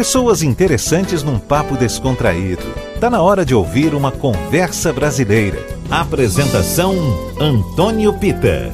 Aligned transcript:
Pessoas 0.00 0.42
interessantes 0.42 1.22
num 1.22 1.38
papo 1.38 1.76
descontraído. 1.76 2.62
Tá 2.98 3.10
na 3.10 3.20
hora 3.20 3.44
de 3.44 3.54
ouvir 3.54 3.94
uma 3.94 4.10
conversa 4.10 4.94
brasileira. 4.94 5.58
Apresentação 5.90 6.94
Antônio 7.38 8.18
Pita. 8.18 8.72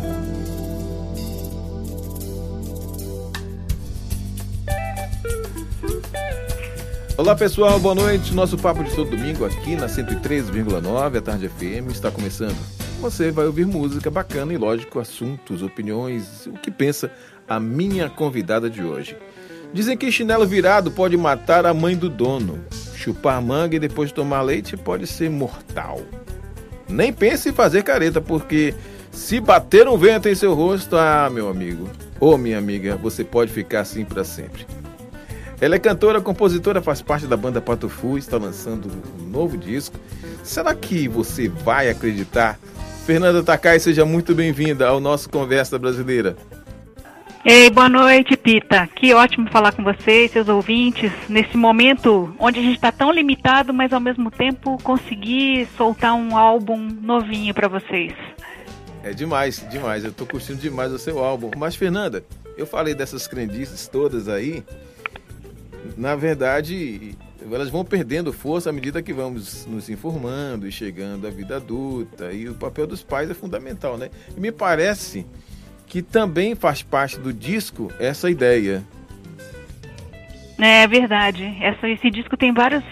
Olá 7.17 7.35
pessoal, 7.35 7.81
boa 7.81 7.97
noite. 7.97 8.33
Nosso 8.33 8.57
papo 8.57 8.85
de 8.85 8.95
todo 8.95 9.11
domingo 9.11 9.45
aqui 9.45 9.75
na 9.75 9.89
103,9, 9.89 11.19
a 11.19 11.21
Tarde 11.21 11.49
FM, 11.49 11.91
está 11.91 12.09
começando. 12.09 12.57
Você 13.01 13.33
vai 13.33 13.47
ouvir 13.47 13.67
música 13.67 14.13
bacana 14.13 14.55
e, 14.55 14.57
lógico, 14.57 15.01
assuntos, 15.01 15.61
opiniões, 15.61 16.47
o 16.47 16.53
que 16.53 16.71
pensa 16.71 17.11
a 17.49 17.59
minha 17.59 18.09
convidada 18.09 18.71
de 18.71 18.85
hoje. 18.85 19.17
Dizem 19.77 19.95
que 19.95 20.11
chinelo 20.11 20.47
virado 20.47 20.91
pode 20.91 21.19
matar 21.19 21.67
a 21.67 21.75
mãe 21.75 21.95
do 21.95 22.09
dono. 22.09 22.65
Chupar 22.95 23.43
manga 23.43 23.77
e 23.77 23.79
depois 23.79 24.11
tomar 24.11 24.41
leite 24.41 24.75
pode 24.75 25.07
ser 25.07 25.29
mortal. 25.29 26.01
Nem 26.89 27.13
pense 27.13 27.51
em 27.51 27.53
fazer 27.53 27.83
careta, 27.83 28.19
porque 28.19 28.73
se 29.13 29.39
bater 29.39 29.87
um 29.87 29.99
vento 29.99 30.31
em 30.31 30.35
seu 30.35 30.55
rosto, 30.55 30.97
ah, 30.97 31.29
meu 31.31 31.51
amigo, 31.51 31.91
ou 32.19 32.39
minha 32.39 32.57
amiga, 32.57 32.97
você 32.97 33.23
pode 33.23 33.53
ficar 33.53 33.81
assim 33.81 34.03
para 34.03 34.25
sempre. 34.25 34.67
Ela 35.61 35.75
é 35.75 35.79
cantora, 35.79 36.23
compositora, 36.23 36.81
faz 36.81 37.03
parte 37.03 37.27
da 37.27 37.37
banda 37.37 37.61
Pato 37.61 37.91
Fu, 37.91 38.17
está 38.17 38.39
lançando 38.39 38.91
um 39.21 39.27
novo 39.27 39.59
disco. 39.59 40.01
Será 40.43 40.75
que 40.75 41.07
você 41.07 41.51
vai 41.51 41.91
acreditar? 41.91 42.59
Fernanda 43.05 43.43
Takai, 43.43 43.79
seja 43.79 44.07
muito 44.07 44.35
bem-vinda 44.35 44.89
ao 44.89 45.01
nosso 45.01 45.29
Conversa 45.29 45.79
Brasileira. 45.79 46.35
Ei, 47.49 47.71
boa 47.71 47.89
noite, 47.89 48.37
Pita. 48.37 48.89
Que 48.89 49.15
ótimo 49.15 49.49
falar 49.53 49.71
com 49.71 49.85
vocês, 49.85 50.33
seus 50.33 50.49
ouvintes, 50.49 51.13
nesse 51.29 51.57
momento 51.57 52.35
onde 52.41 52.59
a 52.59 52.63
gente 52.63 52.75
está 52.75 52.91
tão 52.91 53.13
limitado, 53.13 53.73
mas 53.73 53.93
ao 53.93 54.01
mesmo 54.01 54.33
tempo 54.33 54.77
conseguir 54.83 55.69
soltar 55.77 56.13
um 56.15 56.37
álbum 56.37 56.77
novinho 56.77 57.55
para 57.55 57.69
vocês. 57.69 58.13
É 59.01 59.13
demais, 59.13 59.65
demais. 59.71 60.03
Eu 60.03 60.11
estou 60.11 60.27
curtindo 60.27 60.59
demais 60.59 60.91
o 60.91 60.99
seu 60.99 61.21
álbum. 61.21 61.53
Mas, 61.57 61.77
Fernanda, 61.77 62.25
eu 62.59 62.67
falei 62.67 62.97
dessas 62.97 63.29
crendices 63.29 63.87
todas 63.87 64.29
aí. 64.29 64.65
Na 65.97 66.17
verdade, 66.17 67.17
elas 67.41 67.71
vão 67.71 67.85
perdendo 67.85 68.33
força 68.33 68.71
à 68.71 68.73
medida 68.73 69.01
que 69.01 69.13
vamos 69.13 69.65
nos 69.67 69.89
informando 69.89 70.67
e 70.67 70.73
chegando 70.73 71.29
à 71.29 71.31
vida 71.31 71.59
adulta. 71.59 72.33
E 72.33 72.49
o 72.49 72.55
papel 72.55 72.89
dos 72.89 73.05
pais 73.05 73.31
é 73.31 73.35
fundamental, 73.35 73.97
né? 73.97 74.11
E 74.37 74.41
me 74.41 74.51
parece 74.51 75.25
que 75.87 76.03
também 76.03 76.55
faz 76.55 76.83
parte 76.83 77.19
do 77.19 77.33
disco 77.33 77.93
essa 77.99 78.31
ideia. 78.31 78.83
É 80.59 80.87
verdade. 80.87 81.57
Essa, 81.61 81.89
esse 81.89 82.11
disco 82.11 82.37
tem 82.37 82.53
vários, 82.53 82.85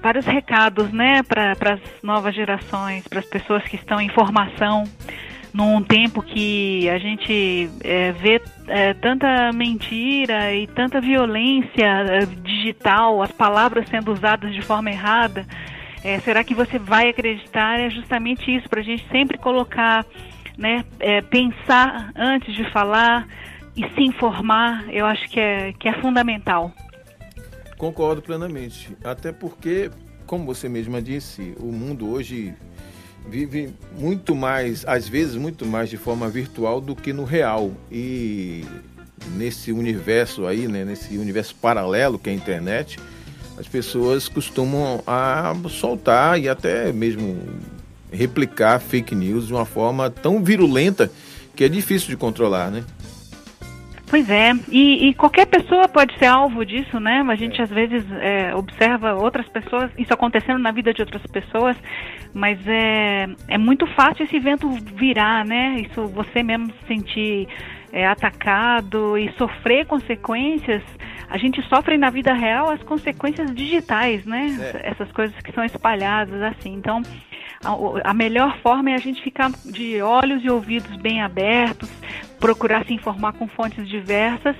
vários 0.00 0.24
recados, 0.24 0.92
né, 0.92 1.22
para 1.22 1.74
as 1.74 1.80
novas 2.02 2.34
gerações, 2.34 3.06
para 3.06 3.18
as 3.18 3.26
pessoas 3.26 3.62
que 3.64 3.76
estão 3.76 4.00
em 4.00 4.08
formação 4.08 4.84
num 5.52 5.82
tempo 5.82 6.22
que 6.22 6.88
a 6.88 6.98
gente 6.98 7.68
é, 7.84 8.12
vê 8.12 8.40
é, 8.68 8.94
tanta 8.94 9.52
mentira 9.52 10.54
e 10.54 10.66
tanta 10.66 11.00
violência 11.00 11.84
é, 11.84 12.26
digital, 12.42 13.20
as 13.22 13.30
palavras 13.32 13.86
sendo 13.88 14.12
usadas 14.12 14.54
de 14.54 14.62
forma 14.62 14.90
errada. 14.90 15.46
É, 16.02 16.18
será 16.20 16.42
que 16.42 16.54
você 16.54 16.78
vai 16.78 17.10
acreditar? 17.10 17.78
É 17.78 17.90
justamente 17.90 18.54
isso, 18.54 18.68
para 18.68 18.80
a 18.80 18.84
gente 18.84 19.06
sempre 19.10 19.36
colocar 19.36 20.06
né, 20.56 20.84
é, 21.00 21.20
pensar 21.22 22.12
antes 22.16 22.54
de 22.54 22.70
falar 22.70 23.26
e 23.76 23.88
se 23.94 24.02
informar, 24.02 24.84
eu 24.92 25.06
acho 25.06 25.28
que 25.30 25.40
é, 25.40 25.72
que 25.72 25.88
é 25.88 26.00
fundamental. 26.00 26.72
Concordo 27.78 28.22
plenamente. 28.22 28.96
Até 29.02 29.32
porque, 29.32 29.90
como 30.26 30.44
você 30.44 30.68
mesma 30.68 31.00
disse, 31.00 31.54
o 31.58 31.72
mundo 31.72 32.08
hoje 32.08 32.54
vive 33.28 33.74
muito 33.98 34.34
mais, 34.34 34.84
às 34.86 35.08
vezes 35.08 35.36
muito 35.36 35.64
mais 35.64 35.88
de 35.88 35.96
forma 35.96 36.28
virtual 36.28 36.80
do 36.80 36.94
que 36.94 37.12
no 37.12 37.24
real. 37.24 37.72
E 37.90 38.64
nesse 39.36 39.72
universo 39.72 40.46
aí, 40.46 40.68
né, 40.68 40.84
nesse 40.84 41.16
universo 41.16 41.54
paralelo 41.54 42.18
que 42.18 42.28
é 42.28 42.32
a 42.32 42.36
internet, 42.36 42.98
as 43.58 43.68
pessoas 43.68 44.28
costumam 44.28 45.02
a 45.06 45.54
soltar 45.68 46.38
e 46.38 46.48
até 46.48 46.92
mesmo 46.92 47.38
replicar 48.12 48.78
fake 48.78 49.14
news 49.14 49.46
de 49.46 49.52
uma 49.52 49.64
forma 49.64 50.10
tão 50.10 50.42
virulenta 50.42 51.10
que 51.56 51.64
é 51.64 51.68
difícil 51.68 52.08
de 52.08 52.16
controlar, 52.16 52.70
né? 52.70 52.84
Pois 54.12 54.28
é, 54.28 54.52
e, 54.68 55.08
e, 55.08 55.14
qualquer 55.14 55.46
pessoa 55.46 55.88
pode 55.88 56.14
ser 56.18 56.26
alvo 56.26 56.66
disso, 56.66 57.00
né? 57.00 57.24
A 57.26 57.34
gente 57.34 57.58
é. 57.58 57.64
às 57.64 57.70
vezes 57.70 58.04
é, 58.20 58.54
observa 58.54 59.14
outras 59.14 59.48
pessoas, 59.48 59.90
isso 59.96 60.12
acontecendo 60.12 60.58
na 60.58 60.70
vida 60.70 60.92
de 60.92 61.00
outras 61.00 61.22
pessoas, 61.28 61.74
mas 62.34 62.58
é, 62.66 63.26
é 63.48 63.56
muito 63.56 63.86
fácil 63.86 64.24
esse 64.24 64.36
evento 64.36 64.68
virar, 64.94 65.46
né? 65.46 65.76
Isso 65.80 66.06
você 66.08 66.42
mesmo 66.42 66.66
se 66.66 66.86
sentir 66.86 67.48
é, 67.90 68.06
atacado 68.06 69.16
e 69.16 69.32
sofrer 69.38 69.86
consequências. 69.86 70.82
A 71.30 71.38
gente 71.38 71.62
sofre 71.62 71.96
na 71.96 72.10
vida 72.10 72.34
real 72.34 72.68
as 72.68 72.82
consequências 72.82 73.54
digitais, 73.54 74.26
né? 74.26 74.74
É. 74.74 74.90
Essas 74.90 75.10
coisas 75.12 75.34
que 75.40 75.52
são 75.52 75.64
espalhadas 75.64 76.42
assim. 76.42 76.74
Então, 76.74 77.00
a, 77.64 78.14
melhor 78.14 78.58
forma 78.60 78.90
é 78.90 78.94
a 78.94 78.98
gente 78.98 79.22
ficar 79.22 79.50
de 79.64 80.00
olhos 80.02 80.42
e 80.44 80.50
ouvidos 80.50 80.96
bem 80.96 81.22
abertos, 81.22 81.88
procurar 82.38 82.84
se 82.86 82.92
informar 82.92 83.32
com 83.34 83.46
fontes 83.48 83.88
diversas 83.88 84.56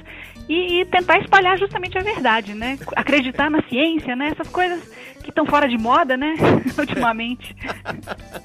e, 0.48 0.80
e, 0.80 0.84
tentar 0.86 1.18
espalhar 1.18 1.58
justamente 1.58 1.98
a 1.98 2.02
verdade, 2.02 2.54
né? 2.54 2.78
Acreditar 2.94 3.50
na 3.50 3.62
ciência, 3.68 4.14
né? 4.14 4.28
Essas 4.28 4.48
coisas 4.48 4.80
que 5.22 5.30
estão 5.30 5.46
fora 5.46 5.68
de 5.68 5.78
moda, 5.78 6.16
né? 6.16 6.34
Ultimamente. 6.78 7.56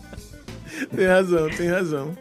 tem 0.96 1.08
razão, 1.08 1.50
tem 1.50 1.70
razão. 1.70 2.18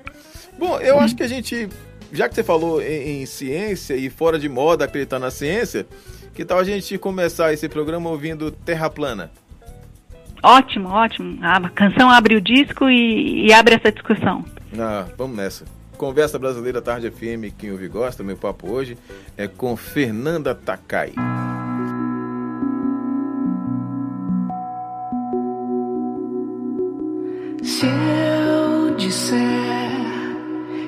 Bom, 0.59 0.79
eu 0.81 0.99
acho 0.99 1.15
que 1.15 1.23
a 1.23 1.29
gente, 1.29 1.69
já 2.13 2.29
que 2.29 2.35
você 2.35 2.43
falou 2.43 2.83
em, 2.83 3.23
em 3.23 3.27
ciência 3.27 3.95
e 3.95 4.09
fora 4.09 4.39
de 4.39 4.49
moda 4.49 4.85
acreditar 4.85 5.19
na 5.19 5.31
ciência, 5.31 5.87
que 6.35 6.45
tal 6.45 6.59
a 6.59 6.65
gente 6.65 6.99
começar 6.99 7.53
esse 7.53 7.69
programa 7.69 8.11
ouvindo 8.11 8.51
Terra 8.51 8.91
Plana? 8.91 9.31
Ótimo, 10.47 10.91
ótimo. 10.91 11.39
A 11.43 11.69
canção 11.69 12.09
abre 12.09 12.37
o 12.37 12.41
disco 12.41 12.89
e, 12.89 13.49
e 13.49 13.53
abre 13.53 13.75
essa 13.75 13.91
discussão. 13.91 14.45
Ah, 14.79 15.05
vamos 15.19 15.37
nessa. 15.37 15.65
Conversa 15.99 16.39
Brasileira 16.39 16.81
Tarde 16.81 17.11
FM, 17.11 17.53
quem 17.59 17.73
ouve 17.73 17.89
gosta, 17.89 18.23
meu 18.23 18.37
papo 18.37 18.71
hoje 18.71 18.97
é 19.37 19.49
com 19.49 19.77
Fernanda 19.77 20.55
Takai. 20.55 21.13
Se 27.65 27.87
eu 27.87 28.95
disser 28.95 29.37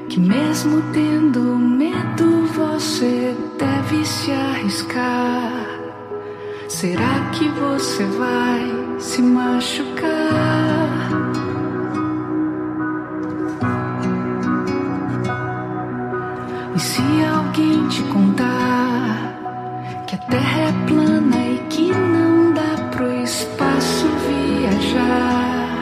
que 0.08 0.20
mesmo 0.20 0.82
tendo 0.92 1.40
medo 1.40 2.46
você 2.46 3.34
deve 3.58 4.04
se 4.04 4.30
arriscar, 4.30 5.67
será 6.80 7.30
que 7.32 7.48
você 7.48 8.04
vai 8.04 9.00
se 9.00 9.20
machucar. 9.20 10.08
E 16.76 16.78
se 16.78 17.02
alguém 17.34 17.88
te 17.88 18.00
contar 18.04 19.34
que 20.06 20.14
a 20.14 20.18
terra 20.18 20.60
é 20.60 20.72
plana 20.86 21.36
e 21.36 21.58
que 21.68 21.90
não 21.92 22.54
dá 22.54 22.88
pro 22.92 23.12
espaço 23.24 24.06
viajar, 24.28 25.80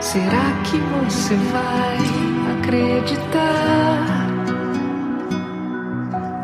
será 0.00 0.46
que 0.62 0.78
você 0.94 1.34
vai 1.50 1.98
acreditar? 2.60 4.28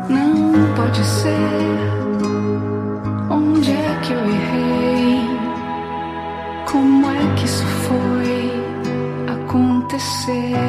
Não 0.09 0.75
pode 0.75 1.05
ser. 1.05 2.00
Acontecer? 10.21 10.60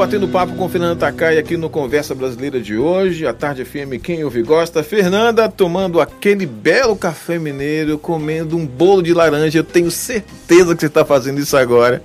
Batendo 0.00 0.26
papo 0.28 0.54
com 0.54 0.66
Fernanda 0.66 0.96
Takai 0.96 1.36
aqui 1.36 1.58
no 1.58 1.68
Conversa 1.68 2.14
Brasileira 2.14 2.58
de 2.58 2.74
hoje. 2.74 3.26
A 3.26 3.34
tarde 3.34 3.66
FM, 3.66 4.00
quem 4.02 4.24
ouve 4.24 4.42
gosta. 4.42 4.82
Fernanda 4.82 5.46
tomando 5.46 6.00
aquele 6.00 6.46
belo 6.46 6.96
café 6.96 7.38
mineiro, 7.38 7.98
comendo 7.98 8.56
um 8.56 8.66
bolo 8.66 9.02
de 9.02 9.12
laranja. 9.12 9.58
Eu 9.58 9.64
tenho 9.64 9.90
certeza 9.90 10.74
que 10.74 10.80
você 10.80 10.86
está 10.86 11.04
fazendo 11.04 11.38
isso 11.38 11.54
agora. 11.54 12.02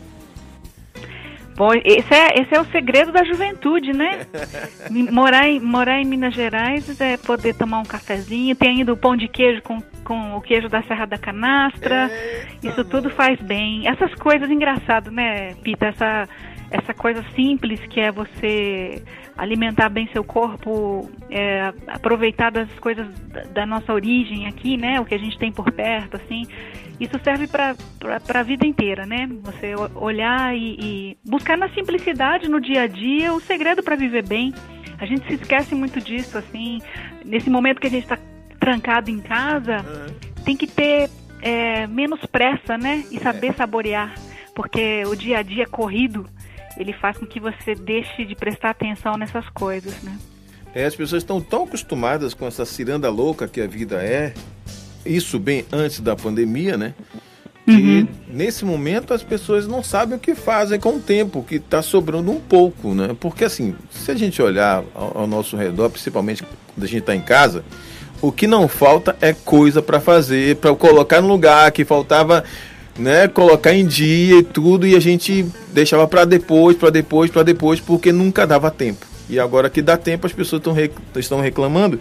Bom, 1.56 1.72
esse 1.74 2.14
é, 2.14 2.42
esse 2.42 2.54
é 2.54 2.60
o 2.60 2.66
segredo 2.66 3.14
da 3.14 3.24
juventude, 3.24 3.94
né? 3.94 4.28
morar, 5.10 5.48
em, 5.48 5.62
morar 5.62 6.02
em 6.02 6.06
Minas 6.06 6.34
Gerais 6.34 7.00
é 7.00 7.16
poder 7.16 7.56
tomar 7.56 7.80
um 7.80 7.86
cafezinho. 7.86 8.58
Tem 8.58 8.80
ainda 8.80 8.92
o 8.92 8.98
pão 8.98 9.16
de 9.16 9.30
queijo 9.30 9.62
com, 9.62 9.82
com 10.04 10.36
o 10.36 10.42
queijo 10.42 10.68
da 10.68 10.84
Serra 10.84 11.06
da 11.06 11.18
Canastra. 11.18 12.12
Isso 12.62 12.84
tudo 12.84 13.10
faz 13.10 13.40
bem. 13.40 13.88
Essas 13.88 14.14
coisas 14.16 14.52
engraçadas, 14.52 15.14
né, 15.14 15.54
Pita? 15.64 15.86
Essa 15.86 16.28
essa 16.70 16.94
coisa 16.94 17.24
simples 17.36 17.80
que 17.88 18.00
é 18.00 18.12
você 18.12 19.04
alimentar 19.38 19.90
bem 19.90 20.08
seu 20.12 20.24
corpo, 20.24 21.10
é, 21.30 21.74
aproveitar 21.88 22.52
das 22.52 22.72
coisas 22.80 23.08
da 23.54 23.66
nossa 23.66 23.94
origem 23.94 24.48
aqui, 24.48 24.78
né? 24.78 25.00
O 25.00 25.06
que 25.06 25.14
a 25.14 25.18
gente 25.18 25.38
tem 25.38 25.52
por 25.52 25.72
perto, 25.72 26.16
assim. 26.16 26.48
Isso 27.00 27.20
serve 27.24 27.48
para 27.48 27.76
a 28.34 28.44
vida 28.44 28.66
inteira, 28.66 29.06
né? 29.06 29.30
Você 29.44 29.74
olhar 29.96 30.56
e, 30.56 30.78
e, 30.80 31.18
buscar 31.26 31.58
na 31.58 31.70
simplicidade, 31.70 32.48
no 32.48 32.62
dia 32.62 32.84
a 32.84 32.88
dia, 32.88 33.34
o 33.34 33.42
segredo 33.42 33.84
para 33.84 33.96
viver 33.96 34.26
bem. 34.26 34.54
A 34.98 35.06
gente 35.06 35.28
se 35.28 35.34
esquece 35.34 35.76
muito 35.76 36.00
disso, 36.00 36.38
assim. 36.38 36.82
Nesse 37.26 37.50
momento 37.50 37.82
que 37.82 37.88
a 37.88 37.92
gente 37.92 38.04
está 38.04 38.18
trancado 38.60 39.12
em 39.12 39.20
casa, 39.20 39.78
uhum. 39.78 40.44
tem 40.46 40.56
que 40.56 40.68
ter 40.68 41.10
é, 41.42 41.86
menos 41.88 42.26
pressa, 42.26 42.78
né? 42.78 43.04
E 43.12 43.20
saber 43.20 43.48
é. 43.48 43.54
saborear. 43.54 44.16
Porque 44.56 45.04
o 45.06 45.16
dia 45.18 45.40
a 45.40 45.44
dia 45.44 45.64
é 45.64 45.68
corrido 45.68 46.26
ele 46.78 46.94
faz 46.94 47.18
com 47.18 47.26
que 47.26 47.40
você 47.40 47.76
deixe 47.76 48.26
de 48.26 48.36
prestar 48.36 48.72
atenção 48.72 49.18
nessas 49.18 49.48
coisas, 49.50 49.94
né? 50.02 50.18
É, 50.74 50.86
as 50.86 50.96
pessoas 50.96 51.24
estão 51.24 51.40
tão 51.40 51.64
acostumadas 51.64 52.34
com 52.34 52.46
essa 52.46 52.66
ciranda 52.66 53.10
louca 53.10 53.48
que 53.48 53.62
a 53.62 53.68
vida 53.68 54.04
é, 54.04 54.34
isso 55.06 55.40
bem 55.40 55.66
antes 55.72 56.02
da 56.02 56.16
pandemia, 56.16 56.76
né? 56.76 56.94
Que 57.66 57.72
uhum. 57.72 58.08
nesse 58.28 58.64
momento 58.64 59.14
as 59.14 59.24
pessoas 59.24 59.66
não 59.66 59.82
sabem 59.82 60.18
o 60.18 60.20
que 60.20 60.36
fazem 60.36 60.80
com 60.80 60.98
o 60.98 61.00
tempo, 61.00 61.42
que 61.42 61.56
está 61.56 61.82
sobrando 61.82 62.30
um 62.30 62.40
pouco, 62.40 62.94
né? 62.94 63.16
Porque 63.20 63.46
assim, 63.46 63.74
se 63.90 64.12
a 64.12 64.16
gente 64.16 64.42
olhar 64.42 64.84
ao, 64.94 65.20
ao 65.20 65.28
nosso 65.28 65.56
redor, 65.56 65.90
principalmente 65.90 66.44
quando 66.44 66.84
a 66.84 66.88
gente 66.88 67.00
está 67.00 67.16
em 67.16 67.22
casa, 67.22 67.64
o 68.22 68.32
que 68.32 68.46
não 68.46 68.68
falta 68.68 69.16
é 69.22 69.34
coisa 69.34 69.82
para 69.82 70.00
fazer, 70.00 70.58
para 70.58 70.76
colocar 70.76 71.22
no 71.22 71.28
lugar 71.28 71.72
que 71.72 71.86
faltava 71.86 72.44
né, 72.98 73.28
colocar 73.28 73.74
em 73.74 73.86
dia 73.86 74.40
e 74.40 74.44
tudo, 74.44 74.88
e 74.88 74.96
a 74.96 75.00
gente 75.00 75.46
deixava 75.74 76.08
para 76.08 76.26
depois, 76.26 76.78
para 76.78 76.90
depois, 76.90 77.30
para 77.30 77.44
depois, 77.44 77.80
porque 77.80 78.12
nunca 78.12 78.48
dava 78.48 78.72
tempo. 78.72 79.06
E 79.30 79.40
agora 79.40 79.70
que 79.70 79.82
dá 79.82 79.98
tempo, 79.98 80.28
as 80.28 80.34
pessoas 80.34 80.64
rec 80.76 80.94
estão 81.16 81.42
reclamando 81.42 82.00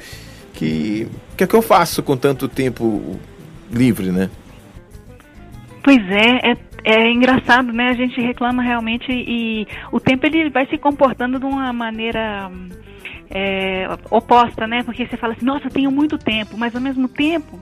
que 0.53 1.09
o 1.33 1.37
que 1.37 1.45
é 1.45 1.47
que 1.47 1.55
eu 1.55 1.63
faço 1.63 2.03
com 2.03 2.17
tanto 2.17 2.49
tempo 2.49 3.19
livre, 3.71 4.13
né? 4.13 4.31
Pois 5.83 6.01
é, 6.11 6.53
é, 6.53 6.57
é 6.85 7.11
engraçado, 7.11 7.73
né? 7.73 7.89
A 7.89 7.95
gente 7.95 8.21
reclama 8.21 8.63
realmente 8.63 9.11
e 9.11 9.67
o 9.91 9.99
tempo 9.99 10.27
ele 10.27 10.49
vai 10.51 10.67
se 10.67 10.79
comportando 10.79 11.39
de 11.39 11.45
uma 11.45 11.73
maneira 11.73 12.51
é, 13.31 13.89
oposta, 14.11 14.67
né? 14.67 14.83
Porque 14.83 15.07
você 15.07 15.17
fala 15.17 15.33
assim, 15.33 15.45
nossa, 15.45 15.67
eu 15.67 15.71
tenho 15.71 15.91
muito 15.91 16.17
tempo, 16.17 16.57
mas 16.57 16.75
ao 16.75 16.81
mesmo 16.81 17.09
tempo 17.09 17.59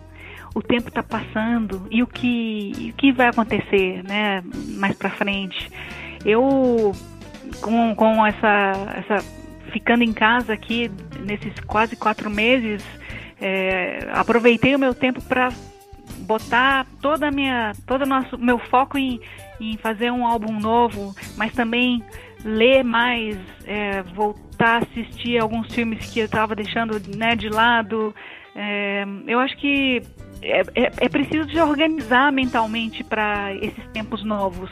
o 0.55 0.63
tempo 0.63 0.89
está 0.89 1.03
passando 1.03 1.87
e 1.91 2.03
o 2.03 2.07
que, 2.07 2.91
o 2.93 2.97
que 2.97 3.13
vai 3.13 3.29
acontecer 3.29 4.03
né, 4.05 4.43
mais 4.77 4.97
para 4.97 5.11
frente. 5.11 5.71
Eu, 6.25 6.93
com, 7.61 7.95
com 7.95 8.27
essa, 8.27 8.73
essa. 8.97 9.25
ficando 9.73 10.05
em 10.05 10.13
casa 10.13 10.53
aqui 10.53 10.91
nesses 11.21 11.59
quase 11.61 11.97
quatro 11.97 12.29
meses, 12.29 12.85
é, 13.41 14.09
aproveitei 14.13 14.75
o 14.75 14.79
meu 14.79 14.95
tempo 14.95 15.23
para 15.23 15.49
botar 16.19 16.87
toda 17.01 17.31
minha 17.31 17.73
todo 17.87 18.03
o 18.03 18.07
nosso 18.07 18.39
meu 18.39 18.59
foco 18.59 18.97
em, 18.97 19.21
em 19.61 19.77
fazer 19.77 20.13
um 20.13 20.25
álbum 20.25 20.61
novo 20.61 21.15
mas 21.37 21.53
também 21.53 22.03
ler 22.45 22.85
mais 22.85 23.37
é, 23.65 24.03
voltar 24.03 24.77
a 24.77 24.79
assistir 24.79 25.41
alguns 25.41 25.75
filmes 25.75 26.11
que 26.11 26.21
eu 26.21 26.27
estava 26.27 26.55
deixando 26.55 27.01
né, 27.17 27.35
de 27.35 27.49
lado 27.49 28.15
é, 28.55 29.05
eu 29.27 29.41
acho 29.41 29.57
que 29.57 30.03
é, 30.43 30.63
é, 30.75 30.93
é, 31.01 31.09
preciso 31.09 31.49
se 31.49 31.61
organizar 31.61 32.33
mentalmente 32.33 33.05
para 33.05 33.55
esses 33.55 33.85
tempos 33.93 34.25
novos. 34.25 34.71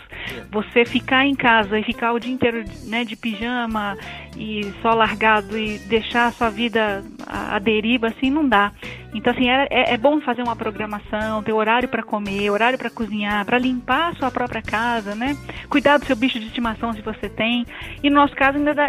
Você 0.50 0.84
ficar 0.84 1.24
em 1.24 1.34
casa 1.34 1.78
e 1.78 1.84
ficar 1.84 2.12
o 2.12 2.18
dia 2.18 2.32
inteiro 2.32 2.64
né, 2.86 3.04
de 3.04 3.14
pijama 3.16 3.96
e 4.36 4.64
só 4.82 4.92
largado 4.94 5.56
e 5.56 5.78
deixar 5.78 6.26
a 6.26 6.32
sua 6.32 6.50
vida 6.50 7.04
à, 7.26 7.58
deriva, 7.58 8.08
assim, 8.08 8.30
não 8.30 8.48
dá. 8.48 8.72
Então, 9.14 9.32
assim, 9.32 9.48
é, 9.48 9.66
é, 9.70 9.96
bom 9.96 10.20
fazer 10.20 10.42
uma 10.42 10.54
programação, 10.54 11.42
ter 11.42 11.52
horário 11.52 11.88
para 11.88 12.02
comer, 12.02 12.50
horário 12.50 12.78
para 12.78 12.90
cozinhar, 12.90 13.44
para 13.44 13.58
limpar 13.58 14.10
a 14.10 14.14
sua 14.14 14.30
própria 14.30 14.62
casa, 14.62 15.14
né? 15.14 15.36
Cuidar 15.68 15.98
do 15.98 16.04
seu 16.04 16.14
bicho 16.14 16.38
de 16.38 16.46
estimação 16.46 16.92
se 16.92 17.02
você 17.02 17.28
tem. 17.28 17.66
E 18.02 18.10
no 18.10 18.16
nosso 18.16 18.34
caso, 18.34 18.58
ainda, 18.58 18.88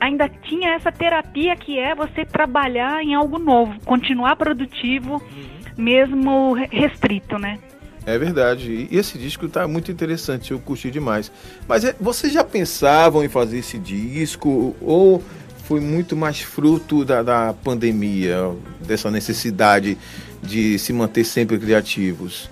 ainda 0.00 0.28
tinha 0.28 0.74
essa 0.74 0.90
terapia 0.90 1.54
que 1.56 1.78
é 1.78 1.94
você 1.94 2.24
trabalhar 2.24 3.02
em 3.02 3.14
algo 3.14 3.38
novo, 3.38 3.78
continuar 3.84 4.36
produtivo. 4.36 5.14
Uhum 5.14 5.57
mesmo 5.78 6.54
restrito, 6.54 7.38
né? 7.38 7.58
É 8.04 8.18
verdade. 8.18 8.88
E 8.90 8.96
esse 8.96 9.16
disco 9.16 9.46
está 9.46 9.68
muito 9.68 9.92
interessante, 9.92 10.50
eu 10.50 10.58
curti 10.58 10.90
demais. 10.90 11.30
Mas 11.68 11.84
é, 11.84 11.94
vocês 12.00 12.32
já 12.32 12.42
pensavam 12.42 13.22
em 13.22 13.28
fazer 13.28 13.58
esse 13.58 13.78
disco 13.78 14.74
ou 14.80 15.22
foi 15.64 15.80
muito 15.80 16.16
mais 16.16 16.40
fruto 16.40 17.04
da, 17.04 17.22
da 17.22 17.52
pandemia, 17.52 18.56
dessa 18.80 19.10
necessidade 19.10 19.98
de 20.42 20.78
se 20.78 20.92
manter 20.92 21.24
sempre 21.24 21.58
criativos? 21.58 22.50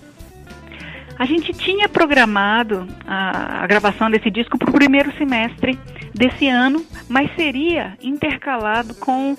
A 1.18 1.24
gente 1.24 1.54
tinha 1.54 1.88
programado 1.88 2.86
a, 3.06 3.64
a 3.64 3.66
gravação 3.66 4.10
desse 4.10 4.30
disco 4.30 4.58
para 4.58 4.68
o 4.68 4.72
primeiro 4.72 5.10
semestre 5.16 5.78
desse 6.14 6.46
ano, 6.46 6.84
mas 7.08 7.34
seria 7.34 7.96
intercalado 8.02 8.94
com 8.94 9.34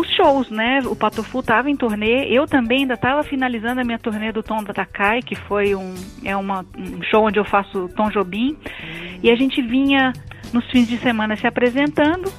os 0.00 0.10
shows, 0.14 0.50
né? 0.50 0.80
O 0.84 0.96
Patofu 0.96 1.40
estava 1.40 1.70
em 1.70 1.76
turnê, 1.76 2.26
eu 2.26 2.46
também 2.46 2.80
ainda 2.80 2.94
estava 2.94 3.22
finalizando 3.22 3.80
a 3.80 3.84
minha 3.84 3.98
turnê 3.98 4.32
do 4.32 4.42
Tom 4.42 4.62
da 4.62 4.72
Takai, 4.72 5.22
que 5.22 5.34
foi 5.34 5.74
um, 5.74 5.94
é 6.24 6.36
uma, 6.36 6.64
um 6.76 7.02
show 7.02 7.24
onde 7.24 7.38
eu 7.38 7.44
faço 7.44 7.88
Tom 7.94 8.10
Jobim, 8.10 8.56
e 9.22 9.30
a 9.30 9.36
gente 9.36 9.60
vinha 9.62 10.12
nos 10.52 10.68
fins 10.70 10.88
de 10.88 10.98
semana 10.98 11.36
se 11.36 11.46
apresentando 11.46 12.32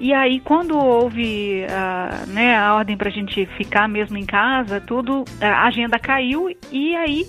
E 0.00 0.14
aí, 0.14 0.40
quando 0.40 0.78
houve 0.78 1.64
uh, 1.64 2.30
né, 2.30 2.56
a 2.56 2.74
ordem 2.74 2.96
para 2.96 3.08
a 3.08 3.12
gente 3.12 3.44
ficar 3.56 3.88
mesmo 3.88 4.16
em 4.16 4.24
casa, 4.24 4.80
tudo, 4.80 5.24
a 5.40 5.66
agenda 5.66 5.98
caiu 5.98 6.48
e 6.70 6.94
aí 6.94 7.26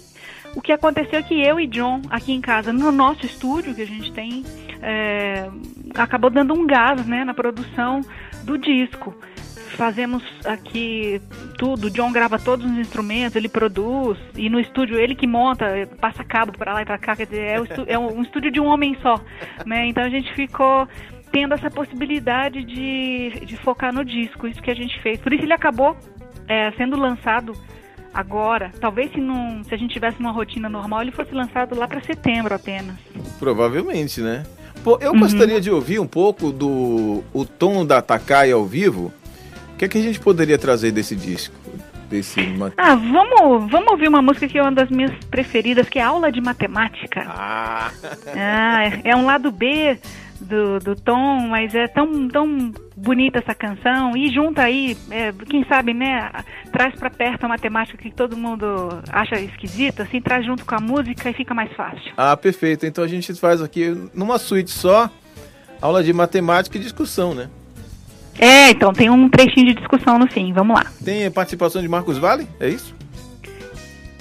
o 0.55 0.61
que 0.61 0.71
aconteceu 0.71 1.19
é 1.19 1.23
que 1.23 1.39
eu 1.41 1.59
e 1.59 1.67
John, 1.67 2.01
aqui 2.09 2.31
em 2.31 2.41
casa, 2.41 2.71
no 2.73 2.91
nosso 2.91 3.25
estúdio 3.25 3.73
que 3.73 3.81
a 3.81 3.87
gente 3.87 4.11
tem, 4.11 4.43
é, 4.81 5.49
acabou 5.95 6.29
dando 6.29 6.53
um 6.53 6.65
gás 6.65 7.05
né, 7.05 7.23
na 7.23 7.33
produção 7.33 8.01
do 8.43 8.57
disco. 8.57 9.15
Fazemos 9.75 10.23
aqui 10.45 11.21
tudo, 11.57 11.89
John 11.89 12.11
grava 12.11 12.37
todos 12.37 12.65
os 12.65 12.77
instrumentos, 12.77 13.35
ele 13.35 13.49
produz, 13.49 14.17
e 14.35 14.49
no 14.49 14.59
estúdio 14.59 14.99
ele 14.99 15.15
que 15.15 15.27
monta, 15.27 15.65
passa 15.99 16.23
cabo 16.23 16.51
para 16.57 16.73
lá 16.73 16.81
e 16.81 16.85
para 16.85 16.97
cá, 16.97 17.15
quer 17.15 17.25
dizer, 17.25 17.41
é, 17.41 17.93
é 17.93 17.99
um 17.99 18.21
estúdio 18.21 18.51
de 18.51 18.59
um 18.59 18.65
homem 18.65 18.97
só. 19.01 19.19
Né? 19.65 19.87
Então 19.87 20.03
a 20.03 20.09
gente 20.09 20.33
ficou 20.33 20.87
tendo 21.31 21.53
essa 21.53 21.69
possibilidade 21.69 22.63
de, 22.63 23.45
de 23.45 23.57
focar 23.57 23.93
no 23.93 24.03
disco, 24.03 24.47
isso 24.47 24.61
que 24.61 24.71
a 24.71 24.75
gente 24.75 24.99
fez. 25.01 25.19
Por 25.19 25.33
isso 25.33 25.43
ele 25.43 25.53
acabou 25.53 25.95
é, 26.47 26.71
sendo 26.71 26.97
lançado 26.97 27.53
agora. 28.13 28.71
Talvez 28.79 29.11
se, 29.11 29.19
não, 29.19 29.63
se 29.63 29.73
a 29.73 29.77
gente 29.77 29.93
tivesse 29.93 30.19
uma 30.19 30.31
rotina 30.31 30.67
normal, 30.67 31.01
ele 31.01 31.11
fosse 31.11 31.33
lançado 31.33 31.75
lá 31.75 31.87
para 31.87 32.01
setembro 32.01 32.53
apenas. 32.53 32.95
Provavelmente, 33.37 34.21
né? 34.21 34.43
Pô, 34.83 34.97
eu 35.01 35.11
uhum. 35.11 35.19
gostaria 35.19 35.59
de 35.59 35.69
ouvir 35.69 35.99
um 35.99 36.07
pouco 36.07 36.51
do 36.51 37.23
o 37.33 37.45
tom 37.45 37.85
da 37.85 38.01
Takai 38.01 38.51
ao 38.51 38.65
vivo. 38.65 39.13
O 39.79 39.79
que 39.79 39.85
é 39.85 39.87
que 39.87 39.97
a 39.97 40.01
gente 40.01 40.19
poderia 40.19 40.57
trazer 40.57 40.91
desse 40.91 41.15
disco? 41.15 41.55
Desse... 42.09 42.41
Ah, 42.75 42.95
vamos, 42.95 43.71
vamos 43.71 43.91
ouvir 43.91 44.09
uma 44.09 44.21
música 44.21 44.45
que 44.45 44.57
é 44.57 44.61
uma 44.61 44.73
das 44.73 44.89
minhas 44.89 45.13
preferidas, 45.31 45.87
que 45.87 45.97
é 45.97 46.01
Aula 46.01 46.29
de 46.29 46.41
Matemática. 46.41 47.25
Ah, 47.25 47.89
ah 48.35 48.83
é, 48.83 49.11
é 49.11 49.15
um 49.15 49.25
lado 49.25 49.49
B 49.53 49.97
do, 50.41 50.79
do 50.79 50.97
Tom, 50.97 51.47
mas 51.47 51.73
é 51.73 51.87
tão, 51.87 52.27
tão 52.27 52.73
bonita 52.93 53.39
essa 53.39 53.55
canção 53.55 54.17
e 54.17 54.29
junta 54.29 54.63
aí, 54.63 54.97
é, 55.09 55.31
quem 55.49 55.63
sabe, 55.63 55.93
né, 55.93 56.29
traz 56.73 56.93
para 56.95 57.09
perto 57.09 57.45
a 57.45 57.47
matemática 57.47 57.97
que 57.97 58.11
todo 58.11 58.35
mundo 58.35 58.65
acha 59.09 59.39
esquisita, 59.39 60.03
assim, 60.03 60.19
traz 60.19 60.45
junto 60.45 60.65
com 60.65 60.75
a 60.75 60.81
música 60.81 61.29
e 61.29 61.33
fica 61.33 61.53
mais 61.53 61.71
fácil. 61.71 62.11
Ah, 62.17 62.35
perfeito. 62.35 62.85
Então 62.85 63.01
a 63.01 63.07
gente 63.07 63.33
faz 63.35 63.61
aqui 63.61 63.95
numa 64.13 64.37
suíte 64.39 64.71
só, 64.71 65.09
aula 65.81 66.03
de 66.03 66.11
matemática 66.11 66.77
e 66.77 66.81
discussão, 66.81 67.33
né? 67.33 67.49
É, 68.39 68.71
então 68.71 68.93
tem 68.93 69.09
um 69.09 69.29
trechinho 69.29 69.67
de 69.67 69.73
discussão 69.75 70.17
no 70.17 70.27
fim, 70.31 70.53
vamos 70.53 70.75
lá. 70.75 70.85
Tem 71.03 71.29
participação 71.29 71.81
de 71.81 71.87
Marcos 71.89 72.17
Vale, 72.17 72.47
é 72.59 72.69
isso? 72.69 72.95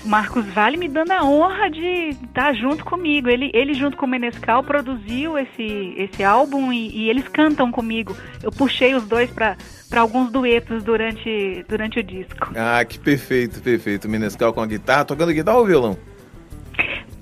Marcos 0.05 0.45
Vale 0.47 0.77
me 0.77 0.89
dando 0.89 1.13
a 1.13 1.25
honra 1.25 1.71
de 1.71 2.17
estar 2.25 2.55
junto 2.55 2.85
comigo. 2.85 3.29
Ele, 3.29 3.51
ele 3.53 3.75
junto 3.75 3.97
com 3.97 4.07
o 4.07 4.09
Menescal 4.09 4.63
produziu 4.63 5.37
esse, 5.39 5.95
esse 5.97 6.25
álbum 6.25 6.73
e, 6.73 6.89
e 6.89 7.11
eles 7.11 7.29
cantam 7.29 7.71
comigo. 7.71 8.17
Eu 8.43 8.51
puxei 8.51 8.95
os 8.95 9.05
dois 9.05 9.31
para 9.31 9.57
alguns 9.97 10.31
duetos 10.31 10.83
durante, 10.83 11.65
durante 11.69 12.01
o 12.01 12.03
disco. 12.03 12.51
Ah, 12.57 12.85
que 12.85 12.99
perfeito, 12.99 13.61
perfeito. 13.61 14.09
Menescal 14.09 14.53
com 14.53 14.61
a 14.61 14.67
guitarra, 14.67 15.05
tocando 15.05 15.33
guitarra 15.33 15.59
ou 15.59 15.67
violão? 15.67 15.99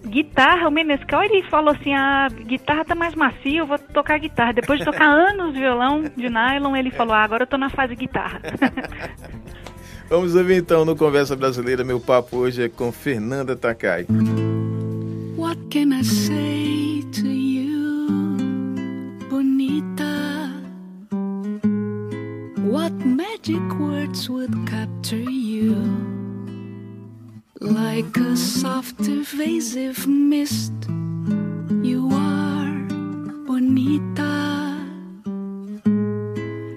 Guitarra, 0.06 0.68
o 0.68 0.70
Menescal 0.70 1.22
ele 1.24 1.42
falou 1.44 1.74
assim: 1.74 1.92
a 1.92 2.28
guitarra 2.28 2.84
tá 2.84 2.94
mais 2.94 3.14
macia, 3.14 3.58
eu 3.58 3.66
vou 3.66 3.78
tocar 3.78 4.18
guitarra. 4.18 4.52
Depois 4.52 4.78
de 4.78 4.84
tocar 4.84 5.06
anos 5.10 5.54
violão 5.54 6.04
de 6.16 6.28
nylon, 6.28 6.76
ele 6.76 6.90
falou: 6.90 7.14
ah, 7.14 7.22
agora 7.22 7.42
eu 7.42 7.46
tô 7.46 7.58
na 7.58 7.68
fase 7.68 7.94
guitarra. 7.96 8.40
Vamos 10.08 10.36
ouvir 10.36 10.58
então 10.58 10.84
no 10.84 10.94
Conversa 10.94 11.34
Brasileira. 11.34 11.82
Meu 11.82 11.98
papo 11.98 12.36
hoje 12.36 12.62
é 12.62 12.68
com 12.68 12.92
Fernanda 12.92 13.56
Takai. 13.56 14.06
What 15.36 15.60
can 15.68 15.92
I 15.92 16.04
say 16.04 17.02
to 17.10 17.26
you, 17.26 18.06
Bonita? 19.28 20.04
What 22.70 22.94
magic 23.04 23.60
words 23.80 24.30
would 24.30 24.54
capture 24.70 25.18
you? 25.18 26.15
Like 27.60 28.18
a 28.18 28.36
soft, 28.36 29.00
evasive 29.08 30.06
mist, 30.06 30.74
you 31.82 32.10
are 32.12 32.70
bonita. 33.46 34.76